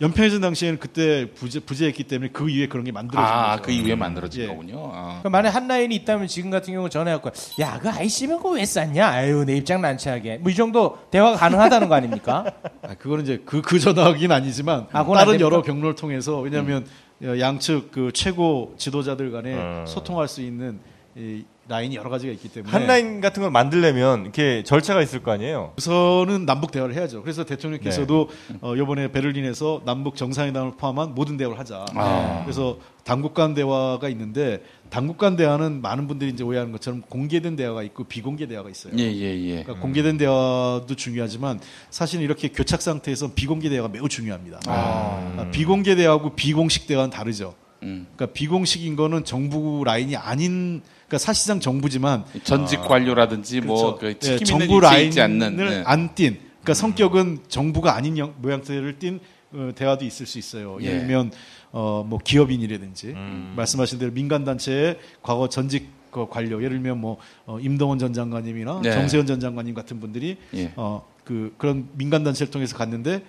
[0.00, 3.62] 연평해전 당시에는 그때 부재, 부재했기 때문에 그 이후에 그런 게 만들어진 아, 거죠.
[3.62, 4.46] 그 이후에 만들어진 예.
[4.46, 4.90] 거군요.
[4.94, 5.18] 아.
[5.20, 7.30] 그럼 만약 한 라인이 있다면 지금 같은 경우 전화해갖고
[7.60, 9.08] 야 그 IC면 그거 왜 쌌냐?
[9.08, 10.38] 아유 내 입장 난처하게.
[10.38, 12.44] 뭐 이 정도 대화가 가능하다는 거 아닙니까?
[12.82, 15.40] 아, 그거는 이제 그, 그 전화긴 아니지만 아, 다른?
[15.40, 16.86] 여러 경로를 통해서 왜냐하면
[17.22, 19.84] 어, 양측 그 최고 지도자들 간에 음.
[19.86, 20.78] 소통할 수 있는
[21.16, 25.32] 이 라인이 여러 가지가 있기 때문에 한 라인 같은 걸 만들려면 이렇게 절차가 있을 거
[25.32, 25.74] 아니에요.
[25.76, 27.22] 우선은 남북 대화를 해야죠.
[27.22, 28.58] 그래서 대통령께서도 네.
[28.62, 31.84] 어, 이번에 베를린에서 남북 정상회담을 포함한 모든 대화를 하자.
[31.94, 32.40] 아.
[32.44, 37.82] 그래서 당국 간 대화가 있는데 당국 간 대화는 많은 분들이 이제 오해하는 것처럼 공개된 대화가
[37.82, 38.94] 있고 비공개 대화가 있어요.
[38.98, 39.62] 예, 예, 예.
[39.62, 44.60] 그러니까 공개된 대화도 중요하지만 사실 이렇게 교착 상태에서 비공개 대화가 매우 중요합니다.
[44.66, 47.54] 아, 비공개 대화하고 비공식 대화는 다르죠.
[47.82, 48.06] 음.
[48.14, 54.30] 그러니까 비공식인 거는 정부 라인이 아닌 그러니까 사실상 정부지만 전직 관료라든지 뭐그 그렇죠.
[54.30, 55.82] 예, 있는 정부 라인을 않는 네.
[55.86, 56.38] 안 띈.
[56.62, 59.20] 그러니까 성격은 정부가 아닌 영- 모양새를 띈
[59.52, 60.76] 어, 대화도 있을 수 있어요.
[60.82, 60.86] 예.
[60.86, 61.32] 예를 들면
[61.72, 63.54] 어, 뭐 기업인이라든지 음.
[63.56, 68.80] 말씀하신 대로 민간 단체의 과거 전직 그 관료 예를 들면 뭐 어, 임동원 전 장관님이나
[68.82, 68.92] 네.
[68.92, 70.72] 정세현 전 장관님 같은 분들이 예.
[70.76, 73.22] 어, 그 그런 민간 단체를 통해서 갔는데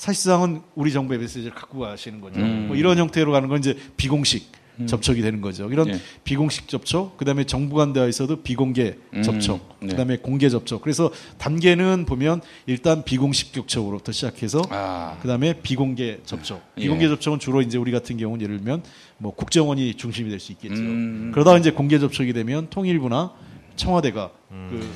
[0.00, 2.40] 사실상은 우리 정부의 메시지를 갖고 가시는 거죠.
[2.40, 2.68] 음.
[2.68, 4.50] 뭐 이런 형태로 가는 건 이제 비공식
[4.86, 5.70] 접촉이 되는 거죠.
[5.70, 6.00] 이런 예.
[6.24, 9.22] 비공식 접촉, 그다음에 정부 간 대화에서도 비공개 음.
[9.22, 9.88] 접촉, 네.
[9.88, 10.80] 그다음에 공개 접촉.
[10.80, 15.18] 그래서 단계는 보면 일단 비공식 접촉으로부터 시작해서 아.
[15.20, 16.62] 그다음에 비공개 접촉.
[16.78, 16.80] 예.
[16.80, 18.82] 비공개 접촉은 주로 이제 우리 같은 경우는 예를 들면
[19.18, 20.76] 뭐 국정원이 중심이 될 수 있겠죠.
[20.80, 21.30] 음.
[21.34, 23.34] 그러다가 이제 공개 접촉이 되면 통일부나
[23.76, 24.68] 청와대가 음.
[24.70, 24.88] 그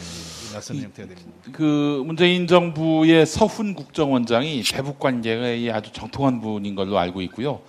[0.54, 1.30] 나서는 형태가 됩니다.
[1.52, 7.60] 그 문재인 정부의 서훈 국정원장이 대북 관계에 아주 정통한 분인 걸로 알고 있고요.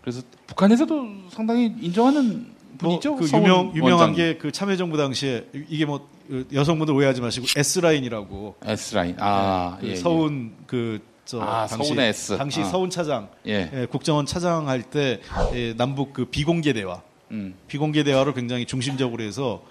[0.00, 2.46] 그래서 북한에서도 상당히 인정하는
[2.78, 3.10] 분이죠.
[3.10, 4.14] 뭐그 서훈 유명 유명한.
[4.14, 6.08] 게 그 참여정부 당시에 이게 뭐
[6.52, 9.16] 여성분들 오해하지 마시고 S 라인이라고 S 라인.
[9.18, 9.96] 아, 그 예, 예.
[9.96, 12.36] 서훈 그저 아, 당시 S.
[12.38, 12.64] 당시 아.
[12.64, 13.70] 서훈 차장 예.
[13.72, 15.20] 예, 국정원 차장 할때
[15.54, 17.54] 예, 남북 그 비공개 대화 음.
[17.68, 19.62] 비공개 대화를 굉장히 중심적으로 해서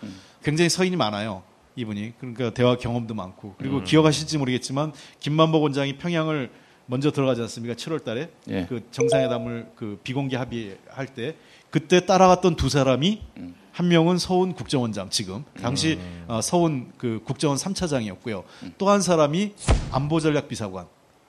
[0.44, 1.44] 굉장히 서인이 많아요.
[1.76, 3.84] 이분이 그러니까 대화 경험도 많고 그리고 음.
[3.84, 6.50] 기억하실지 모르겠지만 김만복 원장이 평양을
[6.86, 7.76] 먼저 들어가지 않습니까?
[7.76, 8.66] 7월 달에 예.
[8.68, 11.36] 그 정상회담을 그 비공개 합의할 때
[11.70, 13.56] 그때 따라갔던 두 사람이 음.
[13.72, 18.44] 한 명은 서훈 국정원장 지금 당시 어, 서훈 그 국정원 3차장이었고요.
[18.64, 18.74] 음.
[18.78, 19.54] 또한 사람이
[19.92, 20.88] 안보전략비서관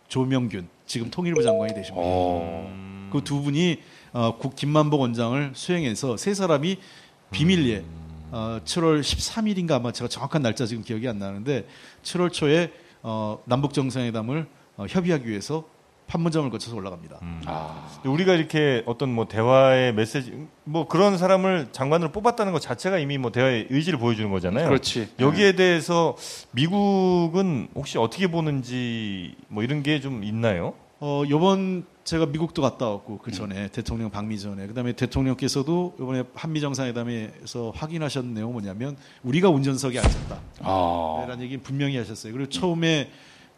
[0.08, 2.02] 조명균 지금 통일부 장관이 되십니다.
[2.04, 3.08] 어.
[3.12, 3.78] 그두 분이
[4.12, 6.78] 어, 국 김만복 원장을 수행해서 세 사람이
[7.30, 7.84] 비밀리에
[8.32, 11.66] 어, 7월 13일인가 아마 제가 정확한 날짜 지금 기억이 안 나는데
[12.02, 14.46] 7월 초에 어, 남북 정상회담을
[14.78, 15.64] 어, 협의하기 위해서
[16.06, 17.18] 판문점을 거쳐서 올라갑니다.
[17.46, 17.88] 아.
[18.04, 23.32] 우리가 이렇게 어떤 뭐 대화의 메시지 뭐 그런 사람을 장관으로 뽑았다는 것 자체가 이미 뭐
[23.32, 24.66] 대화의 의지를 보여주는 거잖아요.
[24.68, 25.08] 그렇지.
[25.20, 26.14] 여기에 대해서
[26.50, 30.74] 미국은 혹시 어떻게 보는지 뭐 이런 게 좀 있나요?
[31.00, 36.60] 어, 요번 제가 미국도 갔다 왔고 그 전에 대통령 방미 전에 그다음에 대통령께서도 이번에 한미
[36.60, 40.40] 정상회담에서 확인하셨는 내용은 뭐냐면 우리가 운전석에 앉았다.
[40.60, 41.24] 아.
[41.28, 42.32] 라는 얘기는 분명히 하셨어요.
[42.32, 43.10] 그리고 처음에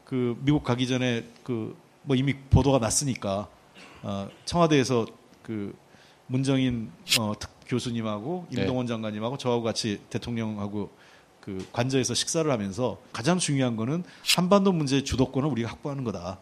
[0.04, 3.48] 그 미국 가기 전에 그 뭐 이미 보도가 났으니까
[4.02, 5.06] 어, 청와대에서
[5.42, 5.74] 그
[6.26, 8.60] 문정인 어, 특 교수님하고 네.
[8.60, 10.90] 임동원 장관님하고 저하고 같이 대통령하고
[11.40, 14.04] 그 관저에서 식사를 하면서 가장 중요한 거는
[14.34, 16.38] 한반도 문제의 주도권을 우리가 확보하는 거다.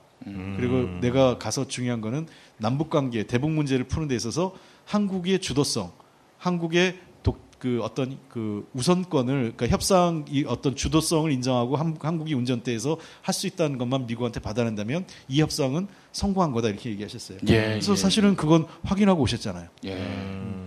[0.57, 2.27] 그리고 내가 가서 중요한 거는
[2.59, 4.55] 남북 관계, 대북 문제를 푸는 데 있어서
[4.85, 5.93] 한국의 주도성,
[6.39, 12.97] 한국의 독, 그 어떤 그 우선권을 그러니까 협상 이 어떤 주도성을 인정하고 한, 한국이 운전대에서
[13.23, 17.39] 할 수 있다는 것만 미국한테 받아낸다면 이 협상은 성공한 거다 이렇게 얘기하셨어요.
[17.49, 19.69] 예, 그래서 예, 사실은 그건 확인하고 오셨잖아요.
[19.85, 19.95] 예.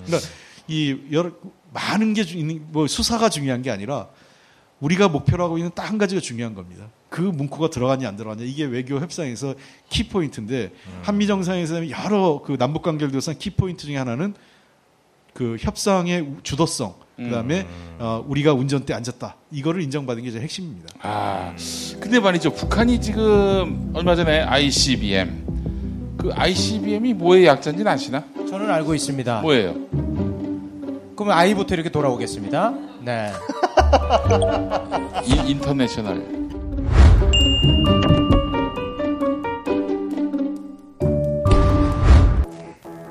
[0.06, 0.18] 그러니까
[0.68, 1.32] 이 여러
[1.74, 2.24] 많은 게
[2.72, 4.08] 뭐 수사가 중요한 게 아니라
[4.82, 6.86] 우리가 목표로 하고 있는 딱 한 가지가 중요한 겁니다.
[7.10, 9.56] 그 문구가 들어갔냐 안 들어갔냐 이게 외교 협상에서
[9.90, 10.72] 키 포인트인데
[11.04, 14.34] 한미 정상에서 여러 그 남북 관계를 둘러싼 키 포인트 중에 하나는
[15.34, 17.66] 그 협상의 우- 주도성 그다음에
[18.00, 20.90] 어, 우리가 운전대 앉았다 이거를 인정받은 게 핵심입니다.
[21.02, 21.56] 아,
[22.02, 22.52] 근데 말이죠.
[22.54, 28.26] 북한이 지금 얼마 전에 ICBM 그 ICBM이 뭐의 약자인지는 아시나?
[28.50, 29.42] 저는 알고 있습니다.
[29.42, 29.74] 뭐예요?
[31.16, 32.74] 그러면 아이부터 이렇게 돌아오겠습니다.
[33.06, 33.32] 네.
[35.26, 36.24] 인, International.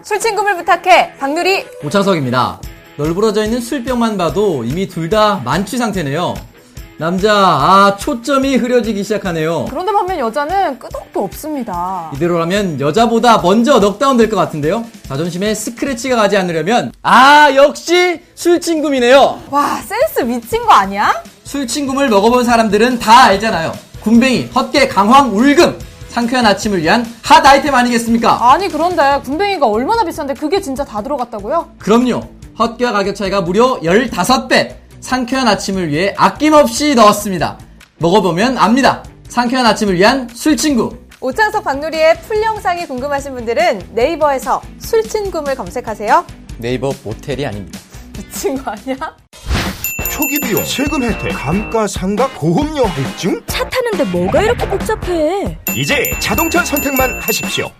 [0.02, 2.60] 술친구를 부탁해 박누리 오창석입니다.
[2.96, 6.34] 널브러져 있는 술병만 봐도 이미 둘 다 만취 상태네요.
[6.96, 9.66] 남자, 아, 초점이 흐려지기 시작하네요.
[9.68, 14.84] 그런데 반면 여자는 끄덕도 없습니다 이대로라면 여자보다 먼저 넉다운 될 것 같은데요?
[15.08, 19.42] 자존심에 스크래치가 가지 않으려면, 아, 역시 술친금이네요.
[19.50, 21.12] 와 센스 미친 거 아니야?
[21.44, 23.72] 술친금을 먹어본 사람들은 다 알잖아요.
[24.00, 25.78] 군뱅이, 헛개, 강황, 울금.
[26.08, 28.52] 상쾌한 아침을 위한 핫 아이템 아니겠습니까?
[28.52, 31.70] 아니 그런데 군뱅이가 얼마나 비싼데 그게 진짜 다 들어갔다고요?
[31.80, 32.20] 그럼요.
[32.56, 34.83] 헛개와 가격 차이가 무려 15배.
[35.04, 37.58] 상쾌한 아침을 위해 아낌없이 넣었습니다.
[37.98, 39.04] 먹어보면 압니다.
[39.28, 40.96] 상쾌한 아침을 위한 술친구.
[41.20, 46.24] 오창석 박누리의 풀 영상이 궁금하신 분들은 네이버에서 술친구를 검색하세요
[46.56, 47.78] 네이버 모텔이 아닙니다.
[48.16, 48.96] 미친 거 아니야?
[50.10, 53.42] 초기 비용, 세금 혜택, 감가상각, 보험료 할증?
[53.46, 55.58] 차 타는데 뭐가 이렇게 복잡해?
[55.76, 57.70] 이제 자동차 선택만 하십시오.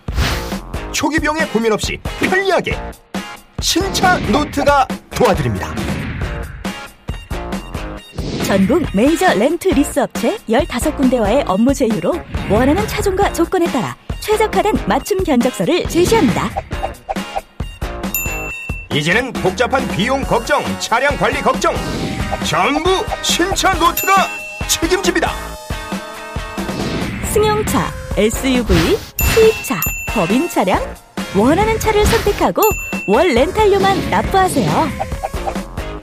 [0.91, 2.77] 초기 비용에 고민 없이 편리하게
[3.61, 5.73] 신차 노트가 도와드립니다.
[8.45, 12.13] 전국 메이저 렌트 리스 업체 15군데와의 업무 제휴로
[12.47, 16.51] 원하는 차종과 조건에 따라 최적화된 맞춤 견적서를 제시합니다.
[18.93, 21.73] 이제는 복잡한 비용 걱정, 차량 관리 걱정
[22.47, 24.13] 전부 신차 노트가
[24.67, 25.31] 책임집니다.
[27.33, 28.95] 승용차, SUV,
[29.33, 30.79] 수입차, 법인 차량
[31.35, 32.61] 원하는 차를 선택하고
[33.07, 35.15] 월 렌탈료만 납부하세요.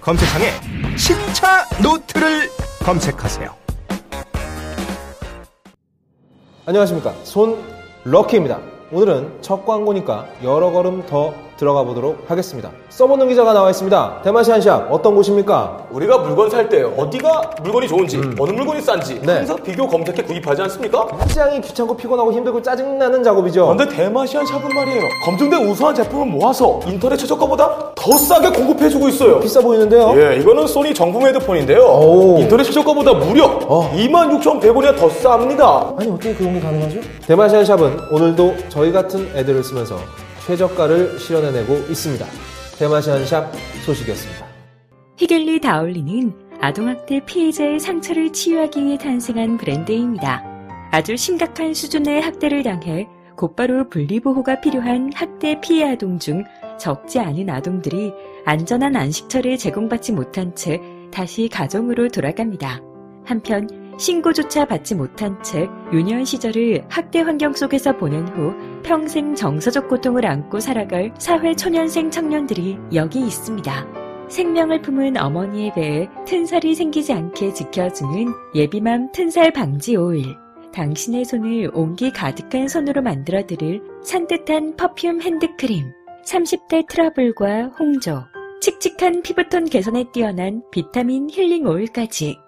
[0.01, 2.51] 검색창에 신차 노트를
[2.85, 3.55] 검색하세요.
[6.67, 7.15] 안녕하십니까.
[7.25, 7.59] 손
[8.05, 8.61] 럭키입니다.
[8.93, 12.71] 오늘은 첫 광고니까 여러 걸음 더 들어가 보도록 하겠습니다.
[12.89, 14.23] 써보는 기자가 나와 있습니다.
[14.25, 15.87] 대마시안샵 어떤 곳입니까?
[15.91, 19.33] 우리가 물건 살 때 어디가 물건이 좋은지 어느 물건이 싼지 네.
[19.39, 21.07] 항상 비교 검색해 구입하지 않습니까?
[21.19, 23.67] 굉장히 귀찮고 피곤하고 힘들고 짜증나는 작업이죠.
[23.75, 29.61] 그런데 대마시안 샵은 말이에요 검증된 우수한 제품을 모아서 인터넷 최저가보다 더 싸게 공급해주고 있어요 비싸
[29.61, 30.15] 보이는데요.
[30.17, 32.39] 예, 이거는 소니 정품 헤드폰인데요 오.
[32.39, 33.91] 인터넷 최저가보다 무려 어.
[33.95, 37.01] 26,100원이나 더 쌉니다 아니 어떻게 그런 게 가능하죠?
[37.27, 39.97] 대마시안 샵은 오늘도 저희 같은 애들을 쓰면서
[40.47, 42.27] 최저가를 실현해내고 있습니다.
[42.79, 43.53] 대마시안샵
[43.85, 44.47] 소식이었습니다.
[45.17, 50.45] 히겔리 다올리는 아동학대 피해자의 상처를 치유하기 위해 탄생한 브랜드입니다.
[50.91, 56.45] 아주 심각한 수준의 학대를 당해 곧바로 분리보호가 필요한 학대 피해 아동 중
[56.79, 58.13] 적지 않은 아동들이
[58.45, 60.81] 안전한 안식처를 제공받지 못한 채
[61.13, 62.81] 다시 가정으로 돌아갑니다.
[63.25, 70.27] 한편 신고조차 받지 못한 채 유년 시절을 학대 환경 속에서 보낸 후 평생 정서적 고통을
[70.27, 74.03] 안고 살아갈 사회 초년생 청년들이 여기 있습니다.
[74.29, 80.25] 생명을 품은 어머니의 배에 튼살이 생기지 않게 지켜주는 예비맘 튼살 방지 오일.
[80.73, 85.93] 당신의 손을 온기 가득한 손으로 만들어 드릴 산뜻한 퍼퓸 핸드크림,
[86.25, 88.25] 30대 트러블과 홍조,
[88.63, 92.39] 칙칙한 피부톤 개선에 뛰어난 비타민 힐링 오일까지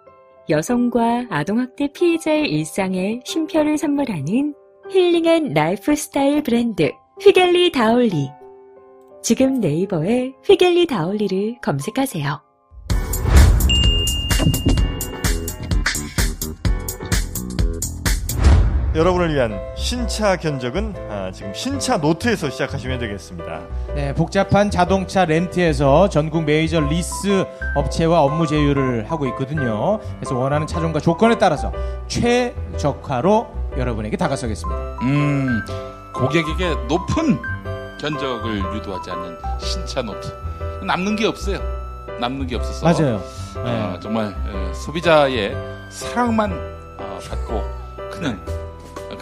[0.48, 4.54] 여성과 아동학대 피해자의 일상에 쉼표를 선물하는
[4.90, 8.30] 힐링한 라이프 스타일 브랜드 휘겔리 다올리.
[9.22, 12.42] 지금 네이버에 휘겔리 다올리를 검색하세요.
[18.94, 23.60] 여러분을 위한 신차 견적은 아, 지금 신차 노트에서 시작하시면 되겠습니다.
[23.94, 29.98] 네, 복잡한 자동차 렌트에서 전국 메이저 리스 업체와 업무 제휴를 하고 있거든요.
[30.20, 31.72] 그래서 원하는 차종과 조건에 따라서
[32.06, 34.80] 최적화로 여러분에게 다가서겠습니다.
[35.02, 35.60] 음,
[36.14, 37.40] 고객에게 높은
[38.00, 40.28] 견적을 유도하지 않는 신차 노트.
[40.84, 41.58] 남는 게 없어요.
[42.20, 42.84] 남는 게 없어서.
[42.86, 43.20] 맞아요.
[43.56, 44.00] 어, 네.
[44.00, 45.56] 정말 어, 소비자의
[45.90, 46.52] 사랑만
[46.98, 47.62] 어, 받고
[48.12, 48.63] 크는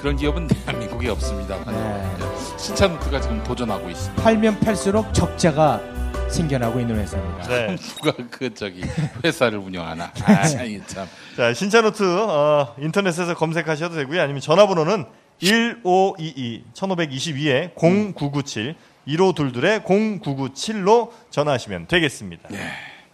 [0.03, 1.65] 그런 기업은 대한민국에 없습니다.
[1.65, 2.59] 네.
[2.59, 4.21] 신차 노트가 지금 도전하고 있습니다.
[4.21, 5.81] 팔면 팔수록 적자가
[6.29, 7.47] 생겨나고 있는 회사입니다.
[7.47, 7.77] 네.
[7.77, 8.83] 누가 그 저기
[9.25, 10.13] 회사를 운영하나?
[10.27, 10.43] 아,
[10.87, 11.07] 참.
[11.37, 14.21] 자, 신차노트 어, 인터넷에서 검색하셔도 되고요.
[14.21, 15.05] 아니면 전화번호는
[15.39, 18.75] 1522 1522에 0997
[19.07, 22.49] 1522에 0997로 전화하시면 되겠습니다.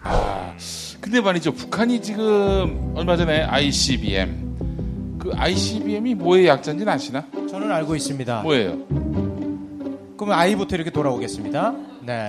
[0.04, 0.54] 아,
[1.02, 1.52] 근데 말이죠.
[1.52, 4.47] 북한이 지금 얼마 전에 ICBM
[5.18, 7.24] 그 ICBM이 뭐의 약자인지는 아시나?
[7.50, 8.42] 저는 알고 있습니다.
[8.42, 8.76] 뭐예요?
[10.16, 11.74] 그러면 I부터 이렇게 돌아오겠습니다.
[12.02, 12.28] 네.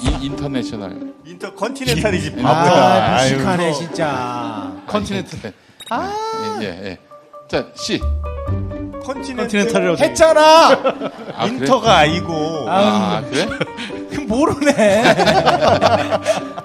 [0.00, 3.16] 이, International Intercontinental이지 아, 바보야.
[3.16, 3.72] 아유, 무식하네.
[3.72, 4.72] 진짜.
[4.86, 5.52] Continental.
[5.90, 6.58] 아.
[6.62, 6.98] 예, 예, 예.
[7.48, 8.00] 자, C.
[9.04, 10.40] Continental 했잖아.
[11.34, 12.66] 아, Inter가 아니고.
[12.68, 13.46] 아, 그래?
[14.26, 15.02] 모르네.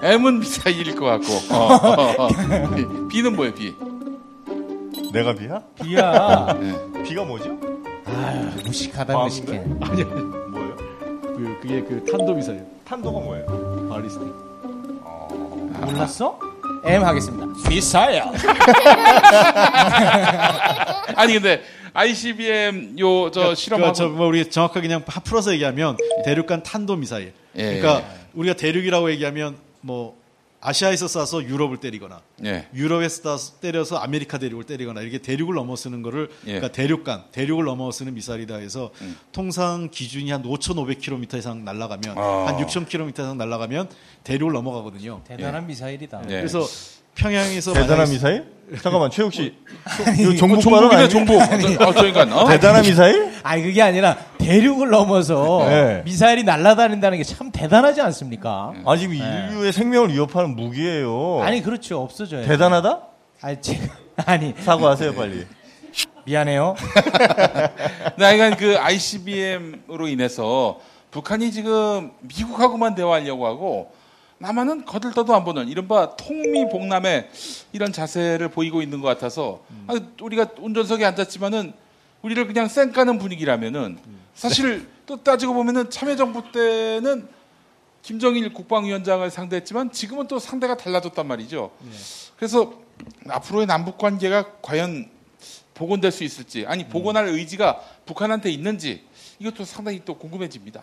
[0.02, 1.54] M은 미사일일 것 같고.
[1.54, 2.28] 어.
[3.08, 3.74] B는 뭐예요, B?
[5.12, 5.62] 내가 비야?
[5.82, 6.56] 비야.
[6.60, 6.74] 네.
[7.02, 7.58] 비가 뭐죠?
[8.06, 9.58] 아유, 무식하다 아, 무식해.
[9.80, 10.76] 아니 뭐예요?
[11.22, 13.88] 그 그게 그 탄도 미사일 탄도가 뭐예요?
[13.90, 14.22] 바리스틱.
[15.80, 16.38] 몰랐어?
[16.84, 17.46] M 하겠습니다.
[17.68, 18.22] 미사일.
[21.16, 23.92] 아니, 근데 ICBM 요, 저 실험하고.
[23.92, 27.32] 저, 뭐 우리 정확하게 그냥 풀어서 얘기하면 대륙간 탄도 미사일.
[27.56, 27.80] 예.
[27.80, 30.17] 그러니까 우리가 대륙이라고 얘기하면 뭐
[30.60, 32.68] 아시아에서 쏴서 유럽을 때리거나 예.
[32.74, 36.58] 유럽에서 쏴서 때려서 아메리카 대륙을 때리거나 이렇게 대륙을 넘어서는 거를 예.
[36.58, 39.16] 그러니까 대륙간 대륙을 넘어서는 미사일이다 해서 음.
[39.32, 42.46] 통상 기준이 한 5,500km 이상 날아가면 아.
[42.48, 43.88] 한 6,000km 이상 날아가면
[44.24, 45.22] 대륙을 넘어가거든요.
[45.24, 46.22] 대단한 미사일이다.
[46.24, 46.36] 예.
[46.36, 46.66] 그래서
[47.18, 48.44] 평양에서 대단한 미사일?
[48.82, 49.54] 잠깐만, 최욱 씨.
[50.06, 51.08] 아니, 이거 종북 아니에요?
[51.08, 51.40] 종북.
[51.40, 52.48] 어, 그러니까, 어?
[52.48, 53.32] 대단한 미사일?
[53.42, 56.02] 아니 그게 아니라 대륙을 넘어서 네.
[56.04, 58.72] 미사일이 날아다닌다는 게 참 대단하지 않습니까?
[58.84, 61.40] 아, 지금 인류의 생명을 위협하는 무기예요.
[61.42, 62.44] 아니 그렇죠 없어져요.
[62.46, 63.00] 대단하다?
[63.40, 63.86] 아니 제가
[64.26, 65.46] 아니 사과하세요, 빨리.
[66.24, 66.74] 미안해요.
[68.18, 70.78] 나 이건 그 ICBM으로 인해서
[71.10, 73.90] 북한이 지금 미국하고만 대화하려고 하고
[74.38, 77.28] 남한은 거들떠도 안 보는 이른바 통미봉남의
[77.72, 81.72] 이런 자세를 보이고 있는 것 같아서 아, 우리가 운전석에 앉았지만은
[82.22, 83.98] 우리를 그냥 쌩 까는 분위기라면은
[84.34, 87.28] 사실 또 따지고 보면은 참여정부 때는
[88.02, 91.72] 김정일 국방위원장을 상대했지만 지금은 또 상대가 달라졌단 말이죠.
[92.36, 92.72] 그래서
[93.28, 95.10] 앞으로의 남북 관계가 과연
[95.74, 99.04] 복원될 수 있을지 아니 복원할 의지가 북한한테 있는지
[99.38, 100.82] 이것도 상당히 또 궁금해집니다.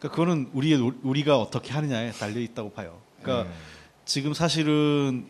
[0.00, 2.98] 그러니까 그거는 우리의 우리가 어떻게 하느냐에 달려 있다고 봐요.
[3.22, 3.52] 그러니까
[4.06, 5.26] 지금 사실은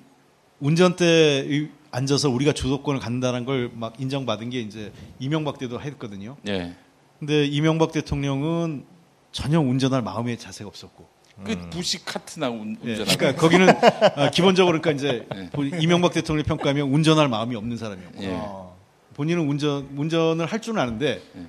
[0.61, 6.37] 운전대에 앉아서 우리가 주도권을 갖는다는 걸 막 인정받은 게 이제 이명박 때도 했거든요.
[6.49, 6.75] 예.
[7.19, 8.85] 근데 이명박 대통령은
[9.33, 11.09] 전혀 운전할 마음의 자세가 없었고.
[11.45, 13.69] 그 부시 카트나 운, 예, 운전하고 그러니까 거기는
[14.17, 15.49] 아, 기본적으로 그러니까 이제 예.
[15.53, 18.41] 본- 이명박 대통령 평가하면 운전할 마음이 없는 사람이었고 예.
[19.15, 21.47] 본인은 운전 운전을 할 줄은 아는데 예.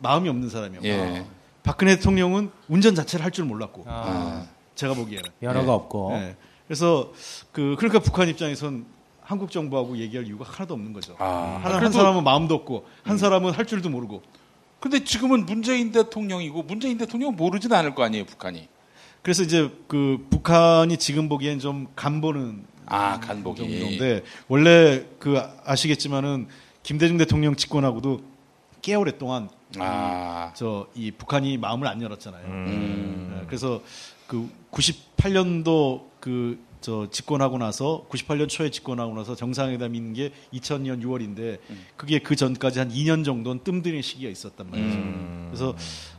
[0.00, 1.24] 마음이 없는 사람이었고 예.
[1.68, 5.76] 박근혜 대통령은 운전 자체를 할 줄 몰랐고 아, 제가 보기에는 면허가 예.
[5.76, 6.36] 없고 예.
[6.66, 7.12] 그래서
[7.52, 8.86] 그 그러니까 북한 입장에선
[9.20, 11.14] 한국 정부하고 얘기할 이유가 하나도 없는 거죠.
[11.18, 14.22] 아, 하나, 한 사람은 마음도 없고 한 사람은 할 줄도 모르고.
[14.80, 18.66] 근데 지금은 문재인 대통령이고 문재인 대통령 모르진 않을 거 아니에요 북한이.
[19.20, 23.58] 그래서 이제 그 북한이 지금 보기엔 좀 간보는 아 간복이.
[23.60, 26.48] 정도인데 원래 그 아시겠지만은
[26.82, 28.22] 김대중 대통령 집권하고도
[28.80, 30.52] 꽤 오랫동안 아.
[30.54, 32.46] 저이 북한이 마음을 안 열었잖아요.
[32.46, 33.34] 음.
[33.34, 33.82] 네, 그래서
[34.26, 41.58] 그 98년도 그 저 집권하고 나서 98년 초에 집권하고 나서 정상회담이 있는 게 2000년 6월인데
[41.96, 44.96] 그게 그 전까지 한 2년 정도는 뜸들이는 시기가 있었단 말이죠.
[44.96, 45.48] 음.
[45.50, 45.74] 그래서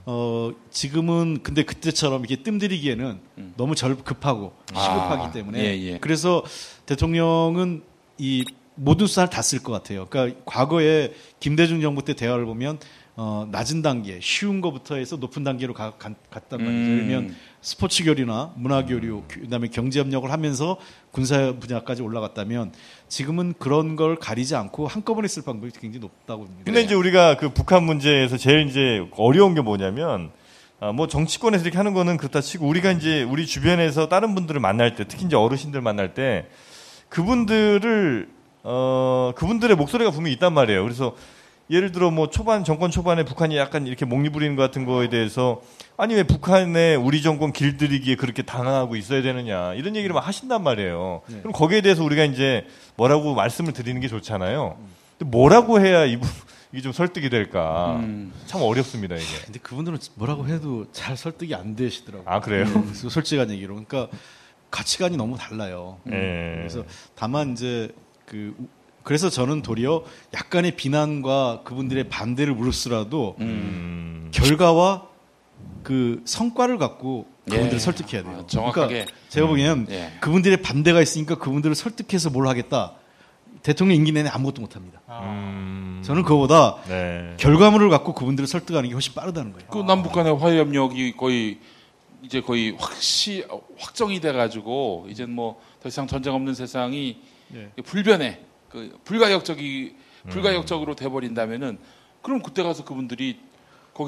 [0.05, 3.19] 어 지금은 근데 그때처럼 이렇게 뜸들이기에는
[3.55, 5.97] 너무 절 급하고 시급하기 아, 때문에 예, 예.
[5.99, 6.43] 그래서
[6.85, 7.83] 대통령은
[8.17, 8.43] 이
[8.75, 10.07] 모든 수단을 다 쓸 것 같아요.
[10.09, 12.79] 그러니까 과거에 김대중 정부 때 대화를 보면
[13.21, 16.55] 어, 낮은 단계, 쉬운 거부터 해서 높은 단계로 가, 간 말이죠.
[16.63, 17.05] 음.
[17.05, 20.77] 그러면 스포츠 교류나 문화 교류, 그다음에 경제 협력을 하면서
[21.11, 22.71] 군사 분야까지 올라갔다면
[23.09, 26.63] 지금은 그런 걸 가리지 않고 한꺼번에 쓸 방법이 굉장히 높다고 봅니다.
[26.63, 30.31] 근데 이제 우리가 그 북한 문제에서 제일 이제 어려운 게 뭐냐면
[30.79, 34.95] 아, 뭐 정치권에서 이렇게 하는 거는 그렇다 치고 우리가 이제 우리 주변에서 다른 분들을 만날
[34.95, 36.45] 때 특히 이제 어르신들 만날 때
[37.09, 38.29] 그분들을
[38.63, 40.83] 어 그분들의 목소리가 분명히 있단 말이에요.
[40.83, 41.17] 그래서
[41.69, 45.61] 예를 들어 뭐 초반 정권 초반에 북한이 약간 이렇게 목리 부리는 것 같은 거에 대해서
[45.97, 51.21] 아니 왜 북한에 우리 정권 길들이기에 그렇게 당하고 있어야 되느냐 이런 얘기를 막 하신단 말이에요.
[51.27, 54.77] 그럼 거기에 대해서 우리가 이제 뭐라고 말씀을 드리는 게 좋잖아요.
[55.17, 56.27] 근데 뭐라고 해야 이분
[56.71, 58.33] 이게 좀 설득이 될까 음.
[58.47, 59.25] 참 어렵습니다 이게.
[59.45, 62.23] 근데 그분들은 뭐라고 해도 잘 설득이 안 되시더라고요.
[62.27, 62.65] 아 그래요?
[62.65, 63.75] 네, 솔직한 얘기로.
[63.75, 64.07] 그러니까
[64.71, 65.97] 가치관이 너무 달라요.
[66.07, 66.55] 예.
[66.57, 66.83] 그래서
[67.15, 67.89] 다만 이제
[68.25, 68.67] 그 우-
[69.09, 70.03] 그래서 저는 도리어
[70.35, 74.29] 약간의 비난과 그분들의 반대를 물었으라도 음.
[74.31, 75.07] 결과와
[75.81, 77.79] 그 성과를 갖고 그분들을 예.
[77.79, 78.41] 설득해야 돼요.
[78.43, 78.87] 아, 정확하게.
[78.93, 80.11] 그러니까 제가 보기에는 예.
[80.19, 82.93] 그분들의 반대가 있으니까 그분들을 설득해서 뭘 하겠다.
[83.63, 85.01] 대통령 임기 내내 아무것도 못 합니다.
[85.09, 86.03] 음.
[86.05, 87.33] 저는 그거보다 네.
[87.37, 89.69] 결과물을 갖고 그분들을 설득하는 게 훨씬 빠르다는 거예요.
[89.71, 91.57] 그 남북 간의 화해 협력이 거의
[92.21, 93.43] 이제 거의 확시
[93.79, 97.17] 확정이 돼 가지고 이제 뭐 더 이상 전쟁 없는 세상이
[97.55, 97.69] 예.
[97.83, 99.95] 불변해 그 불가역적이
[100.29, 101.77] 불가역적으로 돼 버린다면은
[102.21, 103.39] 그럼 그때 가서 그분들이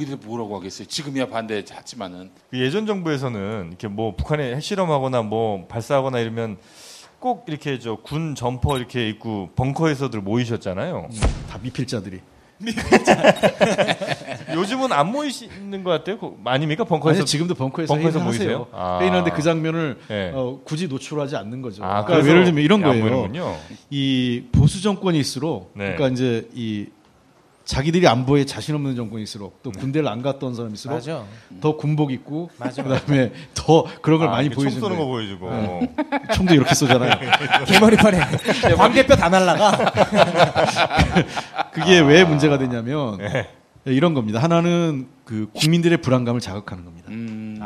[0.06, 0.88] 대해 뭐라고 하겠어요?
[0.88, 6.58] 지금이야 반대하지만은 그 예전 정부에서는 이렇게 뭐 북한에 핵실험하거나 뭐 발사하거나 이러면
[7.20, 11.10] 꼭 이렇게 저 군 점퍼 이렇게 입고 벙커에서들 모이셨잖아요.
[11.50, 12.22] 다 미필자들이.
[14.54, 16.18] 요즘은 안 모이시는 것 같아요.
[16.18, 17.20] 그- 아닙니까 벙커에서?
[17.20, 18.68] 아니, 지금도 벙커에서, 벙커에서 모이세요?
[18.72, 19.00] 아.
[19.00, 20.32] 회의하는데 그 장면을 네.
[20.34, 21.84] 어, 굳이 노출하지 않는 거죠.
[21.84, 23.58] 아, 그러니까 예를 들면 이런 안 거예요.
[23.90, 25.94] 이 보수 정권일수록 네.
[25.96, 26.88] 그러니까 이제 이
[27.66, 31.24] 자기들이 안보에 자신 없는 정권일수록 또 군대를 안 갔던 사람일수록 맞아.
[31.62, 35.38] 더 군복 입고 맞아, 그다음에 더 그런 걸 아, 많이 이렇게 총 쏘는 거 거예요.
[35.40, 35.94] 보여주고.
[36.34, 37.20] 총도 이렇게 쏘잖아요.
[37.68, 38.20] 개머리판에
[38.76, 39.72] 광대뼈 다 날라가.
[41.72, 42.06] 그게 아.
[42.06, 43.50] 왜 문제가 되냐면 네.
[43.86, 44.40] 이런 겁니다.
[44.40, 47.08] 하나는 그 국민들의 불안감을 자극하는 겁니다.
[47.10, 47.60] 음.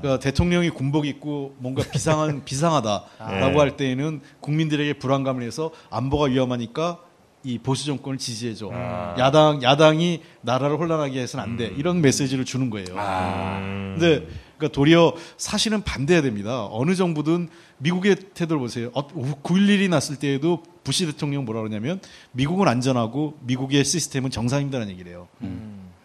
[0.00, 3.58] 그러니까 대통령이 군복 입고 뭔가 비상한 비상하다라고 네.
[3.58, 6.98] 할 때에는 국민들에게 불안감을 해서 안보가 위험하니까
[7.46, 8.70] 이 보수 정권을 지지해줘.
[8.72, 9.14] 아.
[9.18, 11.56] 야당 야당이 나라를 혼란하게 해서는 안 음.
[11.56, 11.72] 돼.
[11.76, 12.88] 이런 메시지를 주는 거예요.
[12.96, 13.60] 아.
[13.96, 14.26] 근데
[14.58, 16.66] 그러니까 도리어 사실은 반대해야 됩니다.
[16.72, 18.90] 어느 정부든 미국의 태도를 보세요.
[18.90, 22.00] 9.11이 났을 때에도 부시 대통령 뭐라 그러냐면
[22.32, 25.28] 미국은 안전하고 미국의 시스템은 정상입니다라는 얘기를 해요.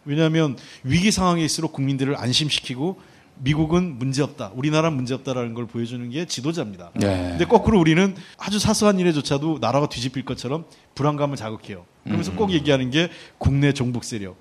[0.06, 3.00] 왜냐하면 위기 상황일수록 국민들을 안심시키고
[3.44, 4.52] 미국은 문제없다.
[4.56, 6.92] 우리나라는 문제없다라는 걸 보여주는 게 지도자입니다.
[6.96, 7.30] 네.
[7.32, 11.86] 근데 거꾸로 우리는 아주 사소한 일에조차도 나라가 뒤집힐 것처럼 불안감을 자극해요.
[12.04, 14.38] 그러면서 꼭 얘기하는 게 국내 종북 세력,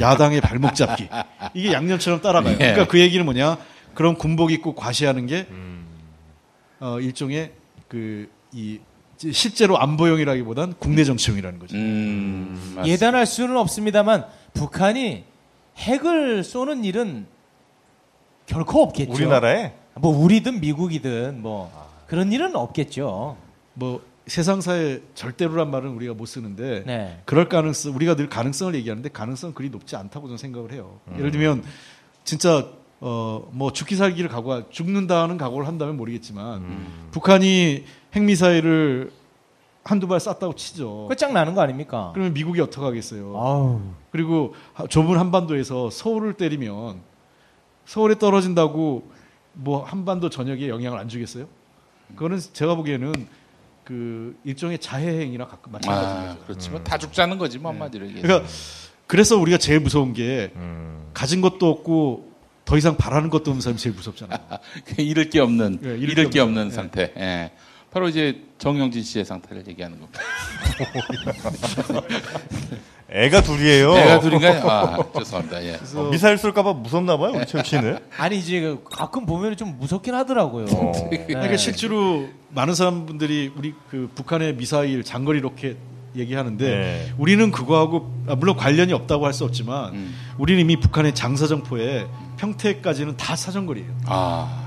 [0.00, 1.08] 야당의 발목 잡기.
[1.54, 2.54] 이게 양념처럼 따라가요.
[2.54, 2.58] 예.
[2.58, 3.58] 그러니까 그 얘기는 뭐냐?
[3.94, 5.46] 그럼 군복 입고 과시하는 게
[6.80, 7.52] 어, 일종의
[7.88, 8.78] 그 이
[9.32, 11.76] 실제로 안보용이라기보단 국내 정치용이라는 거죠.
[11.76, 12.86] 음, 맞습니다.
[12.86, 15.24] 예단할 수는 없습니다만 북한이
[15.76, 17.26] 핵을 쏘는 일은
[18.46, 19.12] 결코 없겠죠.
[19.12, 21.70] 우리나라에 뭐 우리든 미국이든 뭐
[22.06, 23.36] 그런 일은 없겠죠.
[23.74, 27.20] 뭐 세상사의 절대로란 말은 우리가 못 쓰는데 네.
[27.26, 30.98] 그럴 가능성 우리가 늘 가능성을 얘기하는데 가능성은 그리 높지 않다고 저는 생각을 해요.
[31.16, 31.62] 예를 들면
[32.24, 32.66] 진짜
[33.00, 36.64] 어 뭐 죽기 살기를 각오 죽는다는 각오를 한다면 모르겠지만
[37.10, 39.10] 북한이 핵미사일을
[39.82, 41.06] 한두 발 쐈다고 치죠.
[41.08, 42.10] 끝장 나는 거 아닙니까?
[42.14, 43.36] 그러면 미국이 어떻게 하겠어요?
[43.36, 43.80] 아우.
[44.10, 47.00] 그리고 하- 좁은 한반도에서 서울을 때리면
[47.86, 49.10] 서울에 떨어진다고
[49.52, 51.46] 뭐 한반도 전역에 영향을 안 주겠어요?
[52.14, 53.12] 그거는 제가 보기에는
[53.84, 56.44] 그 일종의 자해 행위랑 가끔 마찬가지인 아, 거죠.
[56.46, 58.26] 그렇지 뭐다 죽자는 거지 뭐 한마디로 얘기해서.
[58.26, 58.48] 그러니까
[59.06, 61.10] 그래서 우리가 제일 무서운 게 음.
[61.12, 62.32] 가진 것도 없고
[62.64, 64.38] 더 이상 바라는 것도 없는 사람이 제일 무섭잖아요.
[64.86, 66.70] 그 잃을 게 없는 예, 잃을, 게 없는 예.
[66.70, 67.12] 상태.
[67.16, 67.52] 예.
[67.90, 70.20] 바로 이제 정영진 씨의 상태를 얘기하는 겁니다.
[73.16, 73.94] 애가 둘이에요.
[73.94, 74.68] 내가 둘인가요?
[74.68, 75.64] 아, 죄송합니다.
[75.64, 75.78] 예.
[75.94, 77.98] 어, 미사일 쏠까봐 무섭나 봐요, 우리 최욱 씨는.
[78.18, 80.66] 아니 이제 그 가끔 보면 좀 무섭긴 하더라고요.
[80.72, 80.92] 어.
[81.10, 81.24] 네.
[81.28, 85.76] 그러니까 실제로 많은 사람들이 우리 그 북한의 미사일 장거리 로켓
[86.16, 87.12] 얘기하는데 네.
[87.16, 90.14] 우리는 그거하고 아, 물론 관련이 없다고 할 수 없지만 음.
[90.38, 92.06] 우리는 이미 북한의 장사정포에
[92.38, 93.90] 평택까지는 다 사정거리예요.
[94.06, 94.64] 아,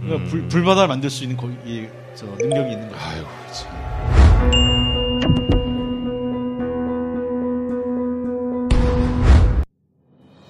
[0.00, 0.28] 그러니까 음.
[0.30, 2.98] 불, 불바다를 만들 수 있는 거기 이, 저 능력이 있는 거죠.
[3.00, 3.26] 참.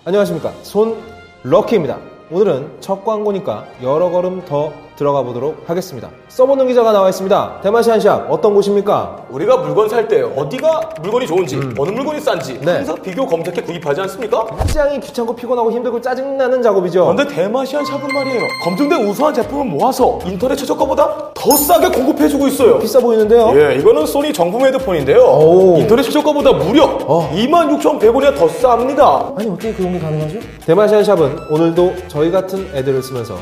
[0.09, 0.55] 안녕하십니까.
[0.63, 0.97] 손
[1.43, 1.99] 럭키입니다.
[2.31, 6.09] 오늘은 첫 광고니까 여러 걸음 더 들어가 보도록 하겠습니다.
[6.27, 7.61] 써보는 기자가 나와 있습니다.
[7.63, 9.27] 대마시안샵 어떤 곳입니까?
[9.31, 12.61] 우리가 물건 살 때 어디가 물건이 좋은지 어느 물건이 싼지 음.
[12.65, 12.73] 네.
[12.77, 14.47] 항상 비교 검색해 구입하지 않습니까?
[14.57, 17.05] 굉장히 귀찮고 피곤하고 힘들고 짜증나는 작업이죠.
[17.15, 18.41] 그런데 대마시안 샵은 말이에요.
[18.65, 22.79] 검증된 우수한 제품을 모아서 인터넷 최저가보다 더 싸게 공급해주고 있어요.
[22.81, 23.53] 비싸 보이는데요.
[23.55, 25.21] 예, 이거는 소니 정품 헤드폰인데요.
[25.23, 25.77] 오.
[25.79, 29.39] 인터넷 최저가보다 무려 26,100원이나 더 쌉니다.
[29.39, 30.39] 아니 어떻게 그런 게 가능하죠?
[30.67, 33.37] 대마시안 샵은 오늘도 저희 같은 애들을 쓰면서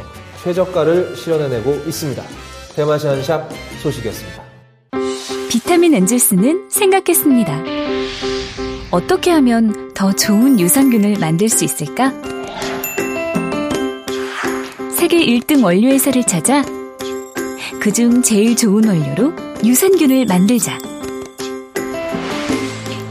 [0.47, 2.22] 최저가를 실현해내고 있습니다.
[2.76, 3.49] 대마시안 샵
[3.82, 4.42] 소식이었습니다.
[5.51, 7.64] 비타민 엔젤스는 생각했습니다.
[8.92, 12.12] 어떻게 하면 더 좋은 유산균을 만들 수 있을까?
[14.97, 16.62] 세계 1등 원료 회사를 찾아
[17.80, 19.32] 그중 제일 좋은 원료로
[19.64, 20.78] 유산균을 만들자.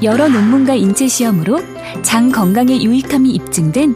[0.04, 1.60] 여러 논문과 인체 시험으로
[2.02, 3.96] 장 건강에 유익함이 입증된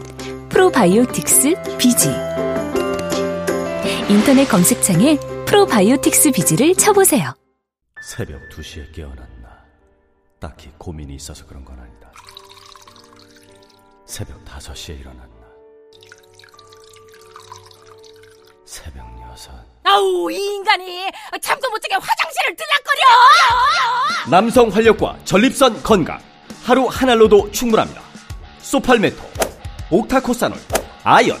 [0.50, 2.29] 프로바이오틱스 비지.
[4.10, 7.32] 인터넷 검색창에 프로바이오틱스 비지를 쳐보세요.
[8.02, 9.48] 새벽 2시에 깨어났나.
[10.40, 12.10] 딱히 고민이 있어서 그런 건 아니다.
[14.04, 15.28] 새벽 5시에 일어났나.
[18.66, 19.52] 새벽 6.
[19.84, 21.08] 아우 이 인간이
[21.40, 23.00] 잠도 못 자게 화장실을 들락거려
[24.28, 26.20] 남성 활력과 전립선 건강
[26.64, 28.02] 하루 한 알로도 충분합니다.
[28.58, 29.22] 소팔메토,
[29.92, 30.58] 옥타코사놀,
[31.04, 31.38] 아연,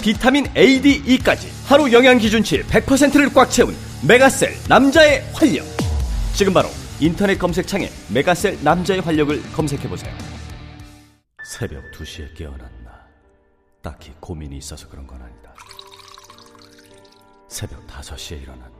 [0.00, 3.76] 비타민 A, D, E까지 하루 영양 기준치 100%를 꽉 채운
[4.06, 5.64] 메가셀 남자의 활력.
[6.34, 6.68] 지금 바로
[7.00, 10.12] 인터넷 검색창에 메가셀 남자의 활력을 검색해 보세요.
[11.44, 12.70] 새벽 2시에 깨어났나.
[13.82, 15.54] 딱히 고민이 있어서 그런 건 아니다.
[17.48, 18.70] 새벽 5시에 일어났나.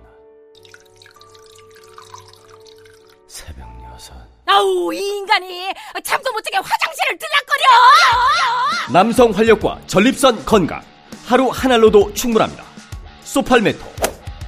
[3.29, 3.68] 새벽
[4.01, 4.14] 6.
[4.47, 10.83] 아우 이 인간이 잠도 못 자게 화장실을 들락거려 남성 활력과 전립선 건강
[11.31, 12.64] 하루 한 알로도 충분합니다.
[13.22, 13.78] 소팔메토,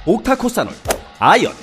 [0.05, 0.73] 옥타코사놀,
[1.17, 1.53] 아연,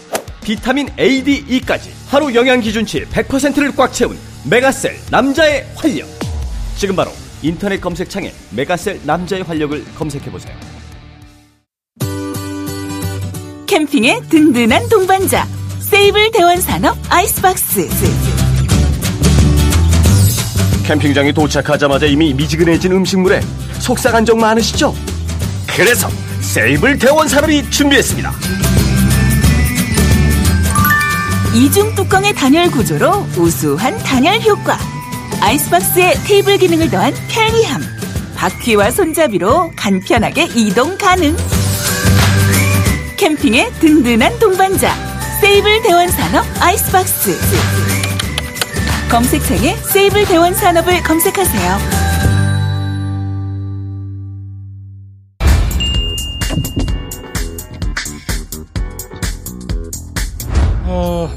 [0.42, 4.16] 비타민 A, D, E까지 하루 영양 기준치 100%를 꽉 채운
[4.48, 6.08] 메가셀 남자의 활력.
[6.74, 7.10] 지금 바로
[7.42, 10.56] 인터넷 검색창에 메가셀 남자의 활력을 검색해 보세요.
[13.66, 15.46] 캠핑의 든든한 동반자
[15.80, 17.86] 세이블 대원 산업 아이스박스
[20.86, 23.42] 캠핑장에 도착하자마자 이미 미지근해진 음식물에
[23.80, 25.09] 속상한 적 많으시죠?
[25.76, 26.10] 그래서
[26.40, 28.32] 세이블 대원 산업이 준비했습니다.
[31.54, 34.78] 이중 뚜껑의 단열 구조로 우수한 단열 효과.
[35.40, 37.82] 아이스박스에 테이블 기능을 더한 편리함.
[38.36, 41.36] 바퀴와 손잡이로 간편하게 이동 가능.
[43.16, 44.94] 캠핑의 든든한 동반자.
[45.40, 47.38] 세이블 대원 산업 아이스박스.
[49.10, 51.99] 검색창에 세이블 대원 산업을 검색하세요.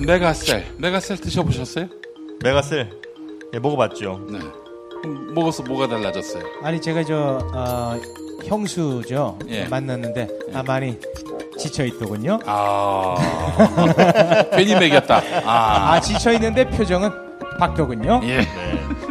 [0.05, 0.65] 메가셀.
[0.77, 1.87] 메가셀 드셔보셨어요?
[2.43, 2.89] 메가셀
[3.53, 4.27] 예, 먹어봤죠.
[4.29, 4.39] 네.
[5.33, 6.43] 먹어서 뭐가 달라졌어요?
[6.63, 7.99] 아니 제가 저 어,
[8.45, 9.65] 형수죠 예.
[9.65, 10.97] 만났는데 아 많이
[11.57, 12.39] 지쳐 있더군요.
[12.45, 13.15] 아
[14.55, 15.21] 괜히 먹였다.
[15.45, 17.11] 아, 아 지쳐 있는데 표정은
[17.59, 18.21] 바뀌더군요.
[18.23, 18.37] 예.
[18.37, 18.47] 네.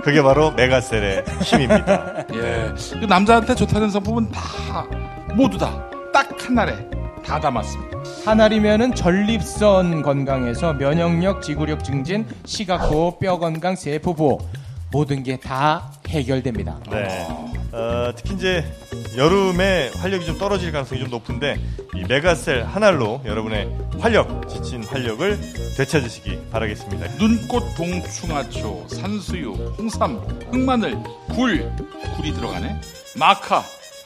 [0.03, 2.24] 그게 바로 메가셀의 힘입니다.
[2.34, 2.72] 예.
[3.01, 4.86] 그 남자한테 좋다는 성품은 다
[5.34, 6.76] 모두 다 딱 하나에
[7.24, 8.02] 다 담았습니다.
[8.25, 14.39] 하나리면은 전립선 건강에서 면역력, 지구력 증진, 시각 보호, 뼈 건강, 세포 보호
[14.93, 16.79] 모든 게 다 해결됩니다.
[16.91, 17.27] 네.
[17.73, 18.64] 어, 특히 이제
[19.16, 21.57] 여름에 활력이 좀 떨어질 가능성이 좀 높은데
[21.95, 23.68] 이 메가셀 한 알로 여러분의
[23.99, 25.41] 활력, 지친 활력을
[25.79, 27.16] 되찾으시기 바라겠습니다.
[27.16, 30.18] 눈꽃 동충하초, 산수유, 홍삼,
[30.51, 30.97] 흑마늘,
[31.35, 31.73] 굴,
[32.16, 32.79] 굴이 들어가네.
[33.18, 33.62] 마카,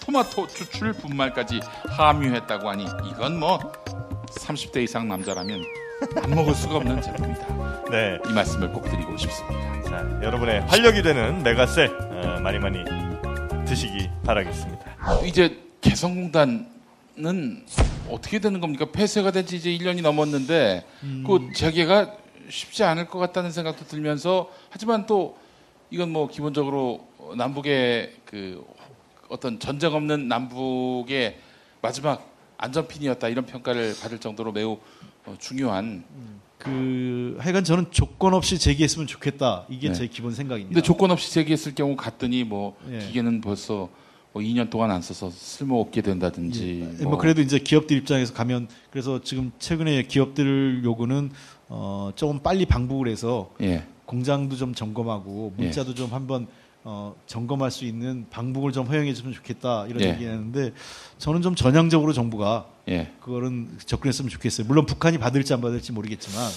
[0.07, 3.59] 토마토 추출 분말까지 함유했다고 하니 이건 뭐
[4.27, 5.63] 30대 이상 남자라면
[6.23, 7.85] 안 먹을 수가 없는 제품이다.
[7.91, 8.19] 네.
[8.29, 9.83] 이 말씀을 꼭 드리고 싶습니다.
[9.83, 12.79] 자, 여러분의 활력이 되는 메가셀 어, 많이 많이
[13.67, 15.25] 드시기 바라겠습니다.
[15.25, 17.65] 이제 개성공단은
[18.11, 18.87] 어떻게 되는 겁니까?
[18.93, 20.85] 폐쇄가 된 지 이제 1년이 넘었는데
[21.27, 22.13] 그 재개가
[22.49, 25.37] 쉽지 않을 것 같다는 생각도 들면서 하지만 또
[25.91, 27.07] 이건 뭐 기본적으로
[27.37, 28.65] 남북의 그
[29.29, 31.39] 어떤 전쟁 없는 남북의
[31.83, 32.25] 마지막
[32.59, 34.79] 안전핀이었다 이런 평가를 받을 정도로 매우
[35.27, 36.05] 어, 중요한
[36.59, 39.67] 그 하여간 저는 조건 없이 제기했으면 좋겠다.
[39.69, 39.95] 이게 네.
[39.95, 40.75] 제 기본 생각입니다.
[40.75, 42.99] 근데 조건 없이 제기했을 경우 갔더니 뭐 예.
[43.01, 43.89] 기계는 벌써
[44.33, 48.69] 뭐 2년 동안 안 써서 쓸모 없게 된다든지 예, 뭐 그래도 이제 기업들 입장에서 가면
[48.91, 51.31] 그래서 지금 최근에 기업들 요구는
[51.69, 53.85] 어, 조금 빨리 방북을 해서 예.
[54.07, 56.47] 공장도 좀 점검하고 문자도 좀 한번
[56.89, 60.11] 어, 점검할 수 있는 방북을 좀 허용해주면 좋겠다 이런 예.
[60.11, 60.73] 얘기했는데
[61.19, 63.11] 저는 좀 전향적으로 정부가 예.
[63.21, 64.69] 그거는 접근했으면 좋겠어요.
[64.69, 66.49] 물론 북한이 받을지 안 받을지 모르겠지만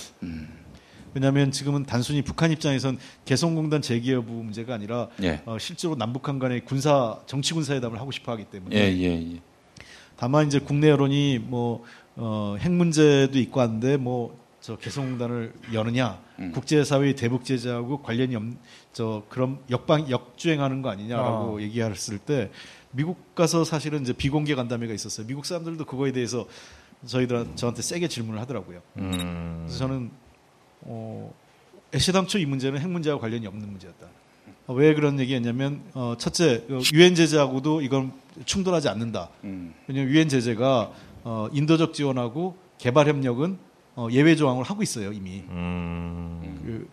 [1.16, 5.42] 왜냐하면 지금은 단순히 북한 입장에선 개성공단 재개 여부 문제가 아니라 예.
[5.48, 9.42] 어, 실제로 남북한 간의 군사 정치 군사 회담을 하고 싶어 하기 때문에 예, 예, 예.
[10.16, 11.84] 다만 이제 국내 여론이 뭐
[12.16, 14.38] 어, 핵 문제도 있고 한데 뭐
[14.70, 16.52] 저 개성공단을 여느냐 음.
[16.52, 18.44] 국제사회의 대북 제재하고 관련이 없,
[18.94, 21.62] 저 그런 역방 역주행하는 거 아니냐라고 어.
[21.62, 22.52] 얘기했을 때
[22.92, 25.26] 미국 가서 사실은 이제 비공개 간담회가 있었어요.
[25.26, 26.48] 미국 사람들도 그거에 대해서
[27.04, 28.84] 저희들 저한테 세게 질문을 하더라고요.
[29.00, 29.64] 음.
[29.66, 30.12] 그래서 저는
[30.82, 31.34] 어,
[31.96, 34.06] 애시당초 이 문제는 핵 문제와 관련이 없는 문제였다.
[34.68, 38.12] 어, 왜 그런 얘기했냐면 어, 첫째 어, 유엔 제재하고도 이건
[38.46, 39.30] 충돌하지 않는다.
[39.46, 39.74] 음.
[39.88, 40.92] 왜냐하면 유엔 제재가
[41.24, 43.69] 어, 인도적 지원하고 개발 협력은 어,
[44.12, 45.44] 예외 조항을 하고 있어요 이미.
[45.50, 46.62] 음.
[46.66, 46.90] 그,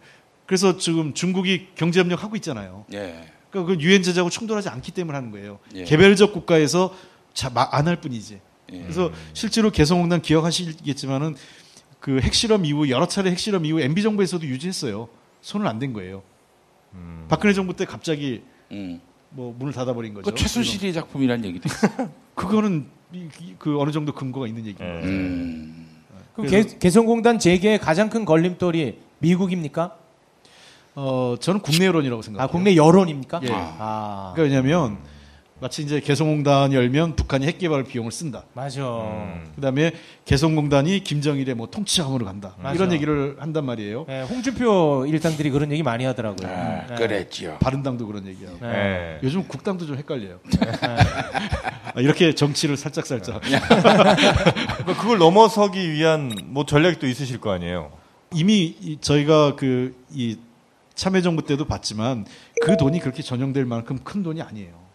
[0.46, 2.84] 그래서 지금 중국이 경제 협력 하고 있잖아요.
[2.92, 3.26] 예.
[3.50, 5.58] 그러니까 그 유엔 제재하고 충돌하지 않기 때문에 하는 거예요.
[5.74, 5.84] 예.
[5.84, 6.94] 개별적 국가에서
[7.72, 8.40] 안 할 뿐이지.
[8.72, 8.80] 예.
[8.82, 11.36] 그래서 실제로 개성공단 기억하시겠지만은
[12.00, 15.08] 그 핵실험 이후 여러 차례 핵실험 이후 MB 정부에서도 유지했어요.
[15.40, 16.22] 손을 안 댄 거예요.
[17.28, 18.42] 박근혜 정부 때 갑자기
[18.72, 19.00] 음.
[19.30, 20.30] 뭐 문을 닫아버린 거죠.
[20.30, 22.10] 그 최순실의 작품이라는 얘기도 있어요.
[22.34, 22.86] 그거는
[23.58, 25.06] 그 어느 정도 근거가 있는 얘기입니다.
[25.06, 25.85] 음.
[26.36, 29.96] 그럼 개, 개성공단 재개의 가장 큰 걸림돌이 미국입니까?
[30.94, 32.44] 어, 저는 국내 여론이라고 생각해요.
[32.44, 33.40] 아, 국내 여론입니까?
[33.42, 33.48] 예.
[33.50, 34.32] 아.
[34.34, 34.98] 그러니까 왜냐하면
[35.58, 38.44] 마치 이제 개성공단 열면 북한이 핵 개발 비용을 쓴다.
[38.52, 38.82] 맞아.
[39.54, 39.92] 그다음에
[40.26, 42.54] 개성공단이 김정일의 뭐 통치함으로 간다.
[42.62, 42.74] 맞아.
[42.74, 44.04] 이런 얘기를 한단 말이에요.
[44.06, 46.46] 네, 홍준표 일당들이 그런 얘기 많이 하더라고요.
[46.46, 46.94] 아, 네.
[46.96, 47.56] 그랬죠.
[47.60, 48.58] 바른당도 그런 얘기하고.
[48.60, 49.18] 네.
[49.22, 50.40] 요즘 국당도 좀 헷갈려요.
[51.94, 53.40] 아, 이렇게 정치를 살짝 살짝.
[53.40, 57.92] 그러니까 그걸 넘어서기 위한 뭐 전략이 또 있으실 거 아니에요.
[58.34, 60.36] 이미 이- 저희가 그 이
[60.94, 62.24] 참여정부 때도 봤지만
[62.62, 64.85] 그 돈이 그렇게 전용될 만큼 큰 돈이 아니에요.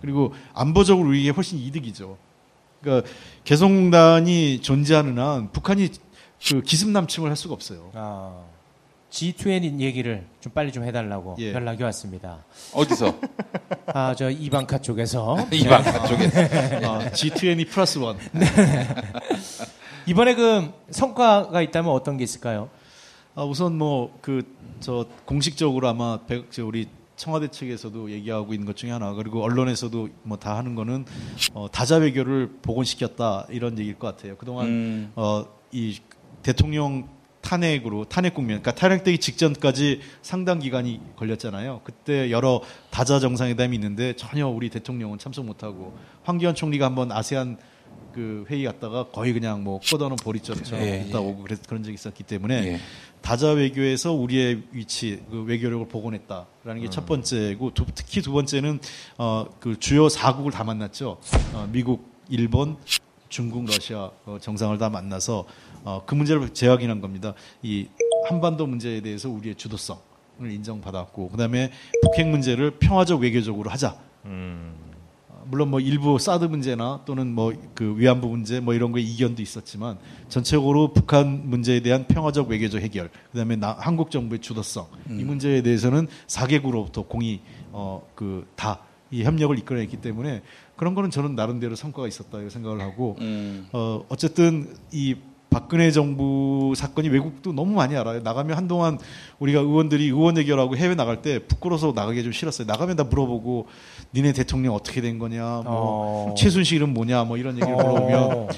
[0.00, 2.16] 그리고 안보적으로 우리에게 훨씬 이득이죠.
[2.80, 3.08] 그러니까
[3.44, 5.88] 개성공단이 존재하는 한 북한이
[6.48, 7.90] 그 기습남침을 할 수가 없어요.
[7.94, 8.42] 아,
[9.10, 11.52] G20 얘기를 좀 빨리 좀 해달라고 예.
[11.52, 12.44] 연락이 왔습니다.
[12.74, 13.14] 어디서?
[13.94, 15.36] 아, 저 이방카 쪽에서.
[15.52, 16.40] 이방카 쪽에서.
[16.40, 18.18] 아, G20 플러스 원.
[20.06, 22.68] 이번에 그 성과가 있다면 어떤 게 있을까요?
[23.34, 24.42] 아, 우선 뭐 그
[24.80, 26.88] 저 공식적으로 아마 백- 저 우리
[27.22, 31.04] 청와대 측에서도 얘기하고 있는 것 중에 하나 그리고 언론에서도 뭐 다 하는 거는
[31.54, 34.36] 어, 다자 외교를 복원시켰다 이런 얘기일 것 같아요.
[34.36, 35.12] 그동안 음.
[35.14, 36.00] 어, 이
[36.42, 37.08] 대통령
[37.40, 41.82] 탄핵으로 탄핵 국면, 그러니까 탄핵되기 직전까지 상당 기간이 걸렸잖아요.
[41.84, 42.60] 그때 여러
[42.90, 47.56] 다자 정상회담이 있는데 전혀 우리 대통령은 참석 못하고 황교안 총리가 한번 아세안
[48.12, 51.22] 그 회의 갔다가 거의 그냥 뭐 뻗어놓은 보리처럼 예, 있다 예.
[51.22, 52.80] 오고 그랬, 그런 적이 있었기 때문에 예.
[53.22, 58.80] 다자 외교에서 우리의 위치, 그 외교력을 복원했다라는 게첫 번째고 두- 특히 두 번째는
[59.16, 61.18] 어, 그 주요 4국을 다 만났죠.
[61.54, 62.76] 어, 미국, 일본,
[63.28, 65.46] 중국, 러시아 어, 정상을 다 만나서
[65.84, 67.34] 어, 그 문제를 재확인한 겁니다.
[67.62, 67.86] 이
[68.28, 70.00] 한반도 문제에 대해서 우리의 주도성을
[70.50, 71.70] 인정받았고 그다음에
[72.02, 73.96] 북핵 문제를 평화적 외교적으로 하자.
[74.24, 74.74] 어,
[75.46, 79.98] 물론 뭐 일부 사드 문제나 또는 뭐 그 위안부 문제 뭐 이런 거에 이견도 있었지만
[80.28, 86.06] 전체적으로 북한 문제에 대한 평화적 외교적 해결 그다음에 나, 한국 정부의 주도성 이 문제에 대해서는
[86.26, 87.40] 4개국으로부터 공이
[87.72, 90.40] 어 그 다 이 협력을 이끌어냈기 때문에
[90.74, 93.68] 그런 거는 저는 나름대로 성과가 있었다 고 생각을 하고 음.
[93.72, 95.14] 어 어쨌든 이
[95.52, 98.20] 박근혜 정부 사건이 외국도 너무 많이 알아요.
[98.20, 98.98] 나가면 한동안
[99.38, 102.66] 우리가 의원들이 의원 대결하고 해외 나갈 때 부끄러워서 나가기 좀 싫었어요.
[102.66, 103.66] 나가면 다 물어보고
[104.14, 106.34] 니네 대통령 어떻게 된 거냐, 뭐 어.
[106.36, 108.48] 최순실은 뭐냐, 뭐 이런 얘기를 물어보면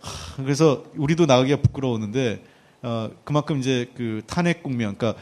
[0.00, 2.42] 하, 그래서 우리도 나가기가 부끄러웠는데
[2.82, 5.20] 어, 그만큼 이제 그 탄핵 국면, 그러니까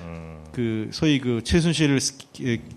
[0.52, 2.16] 그 소위 그 최순실 스-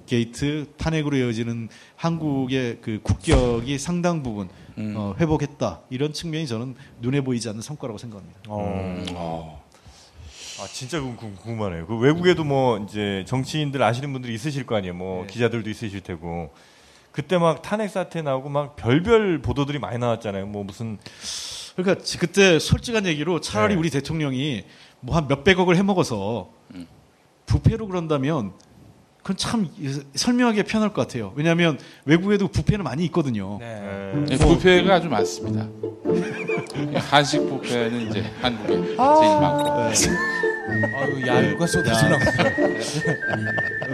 [0.08, 4.94] 게이트 탄핵으로 이어지는 한국의 그 국격이 상당 부분 음.
[4.98, 8.40] 어, 회복했다 이런 측면이 저는 눈에 보이지 않는 성과라고 생각합니다.
[8.50, 9.06] 음.
[10.60, 11.88] 아 진짜 궁- 궁- 궁금하네요.
[11.88, 14.94] 그 외국에도 뭐 이제 정치인들 아시는 분들이 있으실 거 아니에요.
[14.94, 16.54] 뭐 기자들도 있으실 테고
[17.12, 20.46] 그때 막 탄핵 사태 나오고 막 별별 보도들이 많이 나왔잖아요.
[20.48, 20.98] 뭐 무슨
[21.76, 23.80] 그러니까 지- 그때 솔직한 얘기로 차라리 네.
[23.80, 24.66] 우리 대통령이
[25.00, 26.50] 뭐 한 몇백억을 해먹어서
[27.48, 28.54] 부패로 그런다면
[29.22, 31.32] 그건 참 이- 설명하기 편할 것 같아요.
[31.36, 33.58] 왜냐하면 외국에도 부패는 많이 있거든요.
[33.60, 35.68] 네, 부패가 아주 많습니다.
[37.10, 40.51] 한식 부패는 이제 한국에 제일 많고.
[40.96, 41.66] 아유, 야유가.
[41.66, 41.68] 어,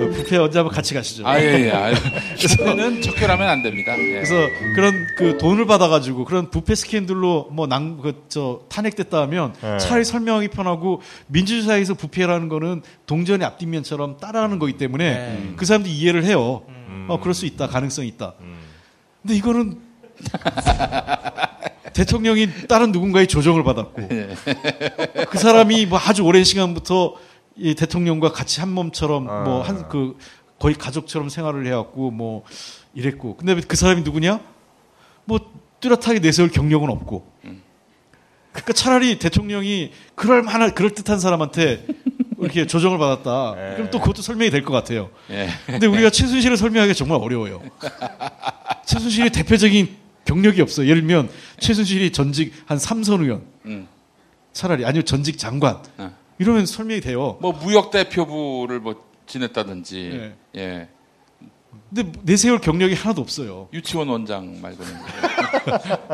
[0.10, 1.28] 부패 언제 한번 같이 가시죠.
[1.28, 1.72] 아, 예, 예.
[1.72, 1.92] 아,
[2.38, 3.98] 부패는 척결하면 안 됩니다.
[3.98, 4.12] 예.
[4.12, 4.36] 그래서
[4.76, 9.78] 그런 그 돈을 받아가지고 그런 부패 스캔들로 뭐낭그저 탄핵됐다 하면 네.
[9.80, 15.54] 차라리 설명하기 편하고 민주주의사에서 부패라는 거는 동전의 앞뒷면처럼 따라하는 거기 때문에 네.
[15.56, 16.64] 그 사람들이 이해를 해요.
[16.68, 17.08] 음.
[17.10, 18.34] 어 그럴 수 있다 가능성이 있다.
[19.22, 19.80] 근데 이거는
[21.98, 24.08] 대통령이 다른 누군가의 조정을 받았고
[25.30, 27.16] 그 사람이 뭐 아주 오랜 시간부터
[27.56, 30.16] 이 대통령과 같이 한 몸처럼 뭐한 그
[30.60, 32.44] 거의 가족처럼 생활을 해왔고 뭐
[32.94, 34.40] 이랬고 근데 그 사람이 누구냐?
[35.26, 35.40] 뭐
[35.80, 37.26] 뚜렷하게 내세울 경력은 없고
[38.52, 41.84] 그러니까 차라리 대통령이 그럴 만한 그럴 듯한 사람한테
[42.40, 43.56] 이렇게 조정을 받았다.
[43.76, 45.10] 그럼 또 그것도 설명이 될 것 같아요.
[45.32, 45.50] 예.
[45.66, 47.64] 근데 우리가 최순실을 설명하기 정말 어려워요.
[48.86, 50.88] 최순실이 대표적인 경력이 없어요.
[50.88, 53.88] 예를 들면 최순실이 전직 한 삼선 의원, 음.
[54.54, 56.14] 차라리 아니면 전직 장관 어.
[56.38, 57.38] 이러면 설명이 돼요.
[57.42, 60.62] 뭐 무역 대표부를 뭐 지냈다든지 네.
[60.62, 60.88] 예.
[61.94, 63.70] 근데 내세울 경력이 하나도 없어요.
[63.74, 64.94] 유치원 원장 말고는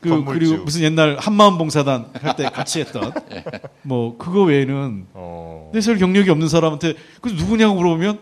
[0.00, 0.48] 그 건물주.
[0.48, 3.44] 그리고 무슨 옛날 한마음 봉사단 할 때 같이 했던 예.
[3.82, 5.70] 뭐 그거 외에는 어.
[5.74, 8.20] 내세울 경력이 없는 사람한테 그 누구냐고 물어보면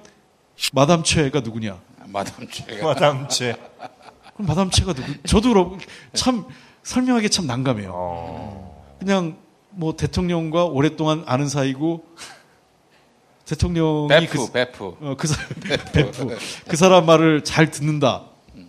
[0.73, 1.79] 마담 최가 누구냐?
[2.07, 3.57] 마담 최가 마담 최.
[4.37, 5.13] 그럼 마담 최가 누구?
[5.25, 5.79] 저도 그럼
[6.13, 6.45] 참
[6.83, 7.91] 설명하기 참 난감해요.
[7.93, 8.97] 어.
[8.99, 9.37] 그냥
[9.71, 12.05] 뭐 대통령과 오랫동안 아는 사이고
[13.47, 15.49] 대통령이 베프 그, 베프 어, 그 사람
[15.93, 18.25] 베프 그 사람 말을 잘 듣는다.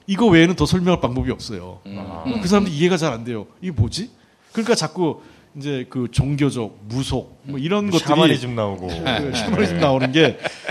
[0.05, 1.82] 이거 외에는 더 설명할 방법이 없어요.
[1.86, 2.41] 음.
[2.41, 3.47] 그 사람들 이해가 잘 안 돼요.
[3.61, 4.11] 이게 뭐지?
[4.53, 5.22] 그러니까 자꾸
[5.57, 8.88] 이제 그 종교적 무속 뭐 이런 것들이 샤머니즘 나오고.
[8.88, 10.38] 그 샤머니즘 나오는 게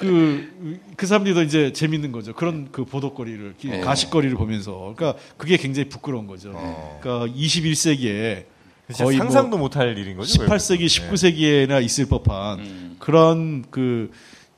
[0.00, 2.32] 그, 그 사람들이 더 이제 재밌는 거죠.
[2.32, 3.80] 그런 그 보도거리를, 이 네.
[3.80, 4.94] 가십거리를 보면서.
[4.96, 6.52] 그러니까 그게 굉장히 부끄러운 거죠.
[7.00, 8.46] 그러니까 21세기에
[8.88, 10.42] 진짜 거의 상상도 뭐 못할 일인 거죠.
[10.42, 11.66] 18세기, 네.
[11.66, 12.96] 19세기에나 있을 법한 음.
[12.98, 14.10] 그런 그,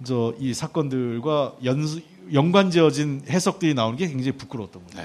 [0.04, 1.84] 저, 이 사건들과 연,
[2.32, 4.98] 연관 지어진 해석들이 나오는 게 굉장히 부끄러웠던 거죠.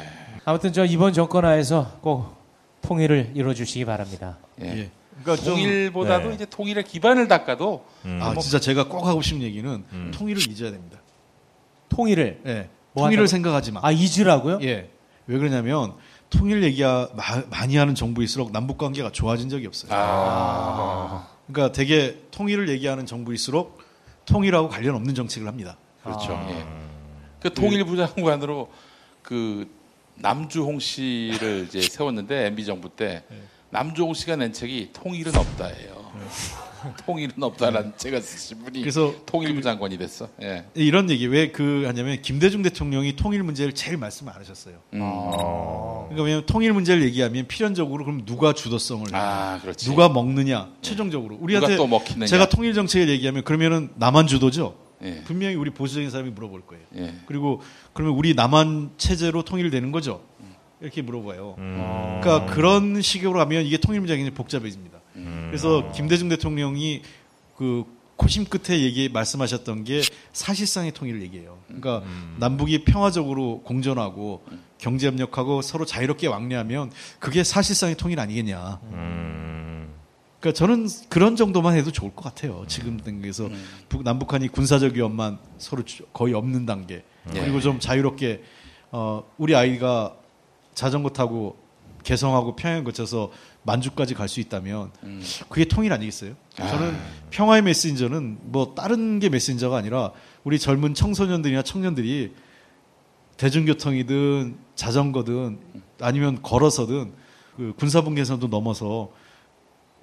[0.46, 2.38] 아무튼 저 이번 정권 하에서 꼭
[2.82, 4.38] 통일을 이뤄주시기 바랍니다.
[4.62, 4.90] 예.
[5.20, 5.24] 예.
[5.24, 6.36] 그러니까 좀- 통일보다도 네.
[6.36, 8.20] 이제 통일의 기반을 닦아도 음.
[8.22, 10.12] 아, 뭐- 진짜 제가 꼭 하고 싶은 얘기는 음.
[10.14, 11.00] 통일을 잊어야 됩니다.
[11.90, 12.70] 통일을 예.
[12.94, 13.28] 뭐 통일을 한다고?
[13.28, 13.80] 생각하지 마.
[13.84, 14.60] 아 잊으라고요?
[14.64, 14.90] 예.
[15.28, 15.94] 왜 그러냐면
[16.30, 16.84] 통일 얘기
[17.50, 19.92] 많이 하는 정부일수록 남북 관계가 좋아진 적이 없어요.
[19.94, 23.82] 아, 그러니까 되게 통일을 얘기하는 정부일수록
[24.26, 25.78] 통일하고 관련 없는 정책을 합니다.
[26.04, 26.34] 그렇죠.
[26.34, 26.50] 아.
[26.50, 26.66] 예.
[27.42, 28.70] 그 통일부 장관으로
[29.22, 29.70] 그
[30.16, 33.38] 남주홍 씨를 이제 세웠는데 MB 정부 때 네.
[33.78, 36.08] 남주홍 씨가 낸 책이 통일은 없다예요.
[37.06, 40.30] 통일은 없다라는 책을 쓰신 분이 그래서 통일부 장관이 됐어.
[40.42, 40.66] 예.
[40.74, 44.76] 이런 얘기 왜 그 하냐면 김대중 대통령이 통일 문제를 제일 말씀 안 하셨어요.
[44.94, 45.00] 음.
[45.00, 49.86] 그러니까 왜냐면 통일 문제를 얘기하면 필연적으로 그럼 누가 주도성을 아, 그렇지.
[49.90, 52.26] 누가 먹느냐 최종적으로 우리한테 누가 또 먹히느냐.
[52.26, 54.76] 제가 통일 정책을 얘기하면 그러면은 남한 주도죠.
[55.04, 55.22] 예.
[55.26, 56.84] 분명히 우리 보수적인 사람이 물어볼 거예요.
[56.98, 57.14] 예.
[57.28, 57.62] 그리고
[57.94, 60.22] 그러면 우리 남한 체제로 통일되는 거죠.
[60.82, 61.56] 이렇게 물어봐요.
[61.58, 62.20] 음.
[62.22, 65.00] 그러니까 그런 식으로 하면 이게 통일 문제가 굉장히 복잡해집니다.
[65.16, 65.46] 음.
[65.50, 67.02] 그래서 김대중 대통령이
[67.56, 67.84] 그
[68.16, 70.02] 코심 끝에 얘기 말씀하셨던 게
[70.34, 71.58] 사실상의 통일을 얘기해요.
[71.68, 72.04] 그러니까
[72.40, 74.44] 남북이 평화적으로 공존하고
[74.80, 78.80] 경제 협력하고 서로 자유롭게 왕래하면 그게 사실상의 통일 아니겠냐.
[78.92, 79.94] 음.
[80.40, 82.64] 그러니까 저는 그런 정도만 해도 좋을 것 같아요.
[82.68, 83.50] 지금 단계에서
[83.90, 87.04] 북- 남북한이 군사적 위협만 서로 주- 거의 없는 단계.
[87.36, 87.40] 예.
[87.40, 88.44] 그리고 좀 자유롭게
[88.92, 90.16] 어, 우리 아이가
[90.78, 91.58] 자전거 타고
[92.04, 93.32] 개성하고 평양 거쳐서
[93.64, 95.24] 만주까지 갈 수 있다면 음.
[95.50, 96.36] 그게 통일 아니겠어요?
[96.56, 96.96] 저는
[97.32, 100.12] 평화의 메신저는 뭐 다른 게 메신저가 아니라
[100.44, 102.36] 우리 젊은 청소년들이나 청년들이
[103.38, 105.60] 대중교통이든 자전거든
[106.00, 107.12] 아니면 걸어서든
[107.56, 109.12] 그 군사분계선도 넘어서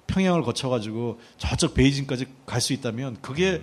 [0.07, 3.61] 평양을 거쳐가지고 저쪽 베이징까지 갈 수 있다면 그게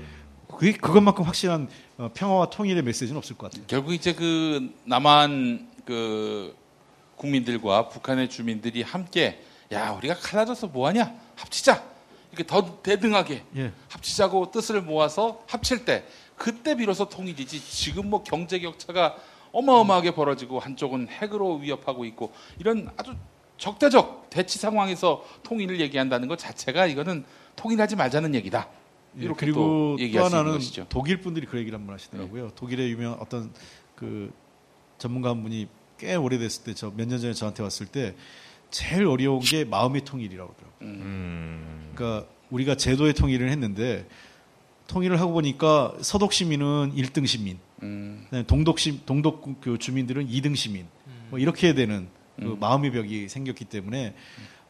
[0.49, 3.67] 그게 그것만큼 확실한 어, 평화와 통일의 메시지는 없을 것 같아요.
[3.69, 6.55] 결국 이제 그 남한 그
[7.23, 9.41] 국민들과 북한의 주민들이 함께
[9.73, 11.83] 야 우리가 갈라져서 뭐하냐 합치자
[12.33, 13.73] 이렇게 더 대등하게 예.
[13.89, 16.05] 합치자고 뜻을 모아서 합칠 때
[16.37, 19.17] 그때 비로소 통일이지 지금 뭐 경제 격차가
[19.53, 23.15] 어마어마하게 벌어지고 한쪽은 핵으로 위협하고 있고 이런 아주
[23.59, 28.69] 적대적 대치 상황에서 통일을 얘기한다는 것 자체가 이거는 통일하지 말자는 얘기다.
[29.19, 30.87] 예, 이렇게 그리고 또 또 하나는 것이죠.
[30.89, 32.51] 독일 분들이 그 얘기를 한 번 하시더라고요.
[32.57, 33.53] 독일의 유명 어떤
[33.95, 34.33] 그
[34.99, 35.69] 전문가 한 분이
[36.03, 38.15] 꽤 오래됐을 때 저 몇 년 전에 저한테 왔을 때
[38.71, 41.05] 제일 어려운 게 마음의 통일이라고 그러더라고요.
[41.05, 41.93] 음.
[41.95, 44.09] 그러니까 우리가 제도의 통일을 했는데
[44.89, 48.27] 통일을 하고 보니까 서독 시민은 1등 시민, 음.
[48.49, 50.87] 동독 시 동독 그 주민들은 2등 시민,
[51.31, 52.59] 뭐 이렇게 되는 그 음.
[52.59, 54.15] 마음의 벽이 생겼기 때문에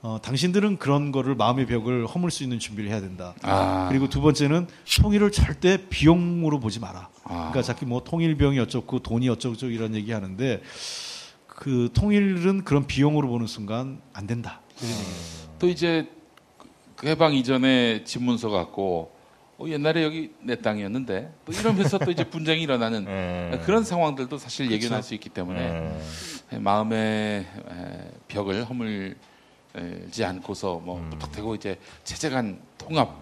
[0.02, 3.34] 어, 당신들은 그런 거를 마음의 벽을 허물 수 있는 준비를 해야 된다.
[3.42, 3.86] 아.
[3.88, 4.66] 그리고 두 번째는
[5.00, 7.08] 통일을 절대 비용으로 보지 마라.
[7.24, 7.28] 아.
[7.50, 10.60] 그러니까 자꾸 뭐 통일비용이 어쩌고 돈이 어쩌고 이런 얘기 하는데
[11.62, 14.60] 그 통일은 그런 비용으로 보는 순간 안 된다.
[15.60, 16.08] 또 이제
[16.96, 19.12] 그 해방 이전에 집문서 갖고
[19.58, 24.74] 어, 옛날에 여기 내 땅이었는데 또 이러면서 또 이제 분쟁이 일어나는 그런 상황들도 사실 그쵸.
[24.74, 26.00] 예견할 수 있기 때문에
[26.50, 29.14] 마음의 에, 벽을 허물지
[30.24, 33.20] 않고서 뭐 무턱대고 이제 체제간 통합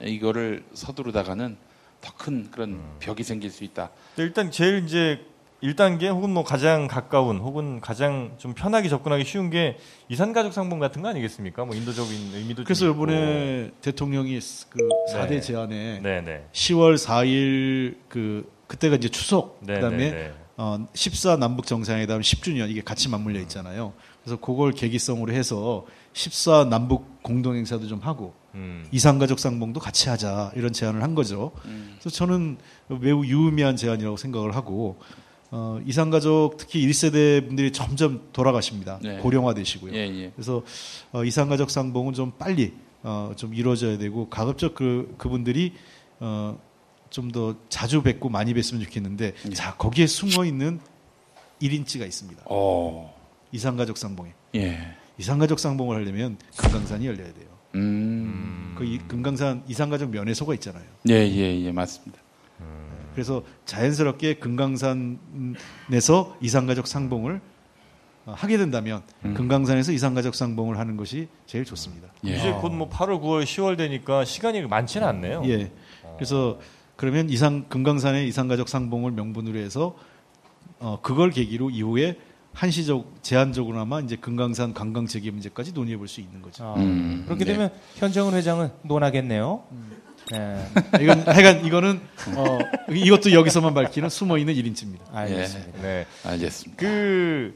[0.00, 1.58] 이거를 서두르다가는
[2.00, 3.90] 더 큰 그런 벽이 생길 수 있다.
[4.16, 5.26] 일단 제일 이제
[5.64, 9.78] 1단계 혹은 뭐 가장 가까운 혹은 가장 좀 편하게 접근하기 쉬운 게
[10.10, 11.64] 이산가족 상봉 같은 거 아니겠습니까?
[11.64, 12.90] 뭐 인도적인 의미도 그래서.
[12.90, 14.38] 이번에 대통령이
[14.68, 15.14] 그 네.
[15.14, 16.46] 4대 제안에 네, 네.
[16.52, 20.34] 10월 4일 그 그때가 이제 추석 네, 그다음에 네, 네.
[20.56, 23.94] 어, 14 남북 정상회담 10주년 이게 같이 맞물려 있잖아요.
[24.22, 28.86] 그래서 그걸 계기성으로 해서 14 남북 공동 행사도 좀 하고 음.
[28.92, 31.52] 이산가족 상봉도 같이 하자 이런 제안을 한 거죠.
[31.98, 32.58] 그래서 저는
[33.00, 35.00] 매우 유의미한 제안이라고 생각을 하고
[35.56, 38.98] 어, 이산가족 특히 1세대 분들이 점점 돌아가십니다.
[39.00, 39.18] 네.
[39.18, 39.92] 고령화되시고요.
[39.94, 40.32] 예, 예.
[40.34, 40.64] 그래서
[41.12, 42.72] 어, 이산가족 상봉은 좀 빨리
[43.04, 45.74] 어, 좀 이루어져야 되고 가급적 그 그분들이
[46.18, 46.58] 어,
[47.10, 50.80] 좀 더 자주 뵙고 많이 뵀으면 좋겠는데 자 거기에 숨어 있는
[51.62, 52.42] 1인치가 있습니다.
[52.46, 53.14] 어.
[53.52, 54.34] 이산가족 상봉에.
[54.56, 54.80] 예.
[55.18, 57.46] 이산가족 상봉을 하려면 금강산이 열려야 돼요.
[57.76, 58.74] 음.
[58.76, 60.82] 그 이- 금강산 이산가족 면회소가 있잖아요.
[61.08, 62.20] 예, 예, 예, 맞습니다.
[63.14, 67.40] 그래서 자연스럽게 금강산에서 이산가족 상봉을
[68.26, 69.34] 어, 하게 된다면 음.
[69.34, 72.08] 금강산에서 이산가족 상봉을 하는 것이 제일 좋습니다.
[72.22, 75.42] 이제 곧 뭐 8월, 9월, 10월 되니까 시간이 많지는 않네요.
[75.46, 75.70] 예.
[76.16, 76.58] 그래서
[76.96, 79.94] 그러면 이상 금강산의 이산가족 상봉을 명분으로 해서
[80.78, 82.18] 어, 그걸 계기로 이후에
[82.54, 86.64] 한시적 제한적으로나마 이제 금강산 관광 재개 문제까지 논의해 볼 수 있는 거죠.
[86.64, 87.24] 아, 음.
[87.26, 89.64] 그렇게 되면 현정은 회장은 논하겠네요.
[90.30, 90.66] 네.
[91.00, 92.00] 이건 하여간 이거는
[92.36, 92.58] 어,
[92.90, 95.00] 이것도 여기서만 밝히는 숨어 있는 1인치입니다.
[95.12, 95.82] 알겠습니다.
[95.82, 96.06] 네.
[96.24, 96.80] 알겠습니다.
[96.80, 97.54] 그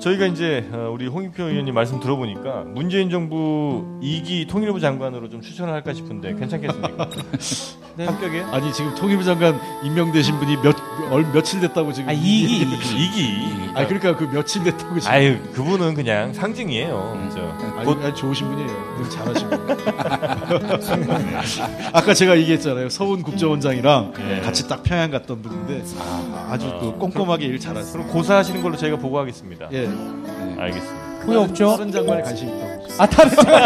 [0.00, 5.74] 저희가 이제 어, 우리 홍익표 의원님 말씀 들어보니까 문재인 정부 2기 통일부 장관으로 좀 추천을
[5.74, 7.08] 할까 싶은데 괜찮겠습니까?
[7.96, 8.06] 네.
[8.06, 8.40] 합격에?
[8.40, 10.74] 아니 지금 통일부 장관 임명되신 분이 몇
[11.10, 13.70] 얼, 며칠 됐다고 지금 아, 이기, 이기.
[13.74, 17.28] 아 그러니까 그 며칠 됐다고 지금 아유 그분은 그냥 상징이에요.
[17.34, 17.40] 저.
[17.76, 18.90] 아니, 곧 아니, 좋으신 분이에요.
[19.08, 19.50] 잘하시고.
[21.92, 22.88] 아까 제가 얘기했잖아요.
[22.88, 24.40] 서훈 국정원장이랑 네.
[24.40, 27.92] 같이 딱 평양 갔던 분인데 아, 주그 꼼꼼하게 일 잘하세요.
[27.92, 29.66] 그럼 고사하시는 걸로 저희가 보고 하겠습니다.
[29.72, 29.86] 예.
[29.86, 30.56] 네.
[30.58, 31.00] 알겠습니다.
[31.24, 31.76] 후회 없죠?
[31.76, 32.86] 다른 장관에 관심 있다고.
[32.98, 33.62] 아, 다른 장관.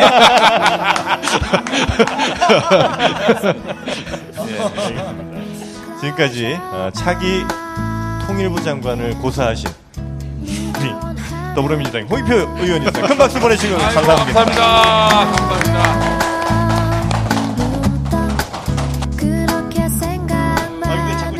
[4.90, 7.42] 예, 지금까지 어, 차기
[8.26, 9.68] 통일부 장관을 고사하신
[10.78, 10.92] 우리
[11.54, 13.06] 더불어민주당 홍익표 의원이었습니다.
[13.06, 14.44] 큰 박수 보내시고 감사합니다.
[14.44, 14.64] 감사합니다.
[15.34, 16.14] 감사합니다.
[20.86, 21.38] 아, 근데 자꾸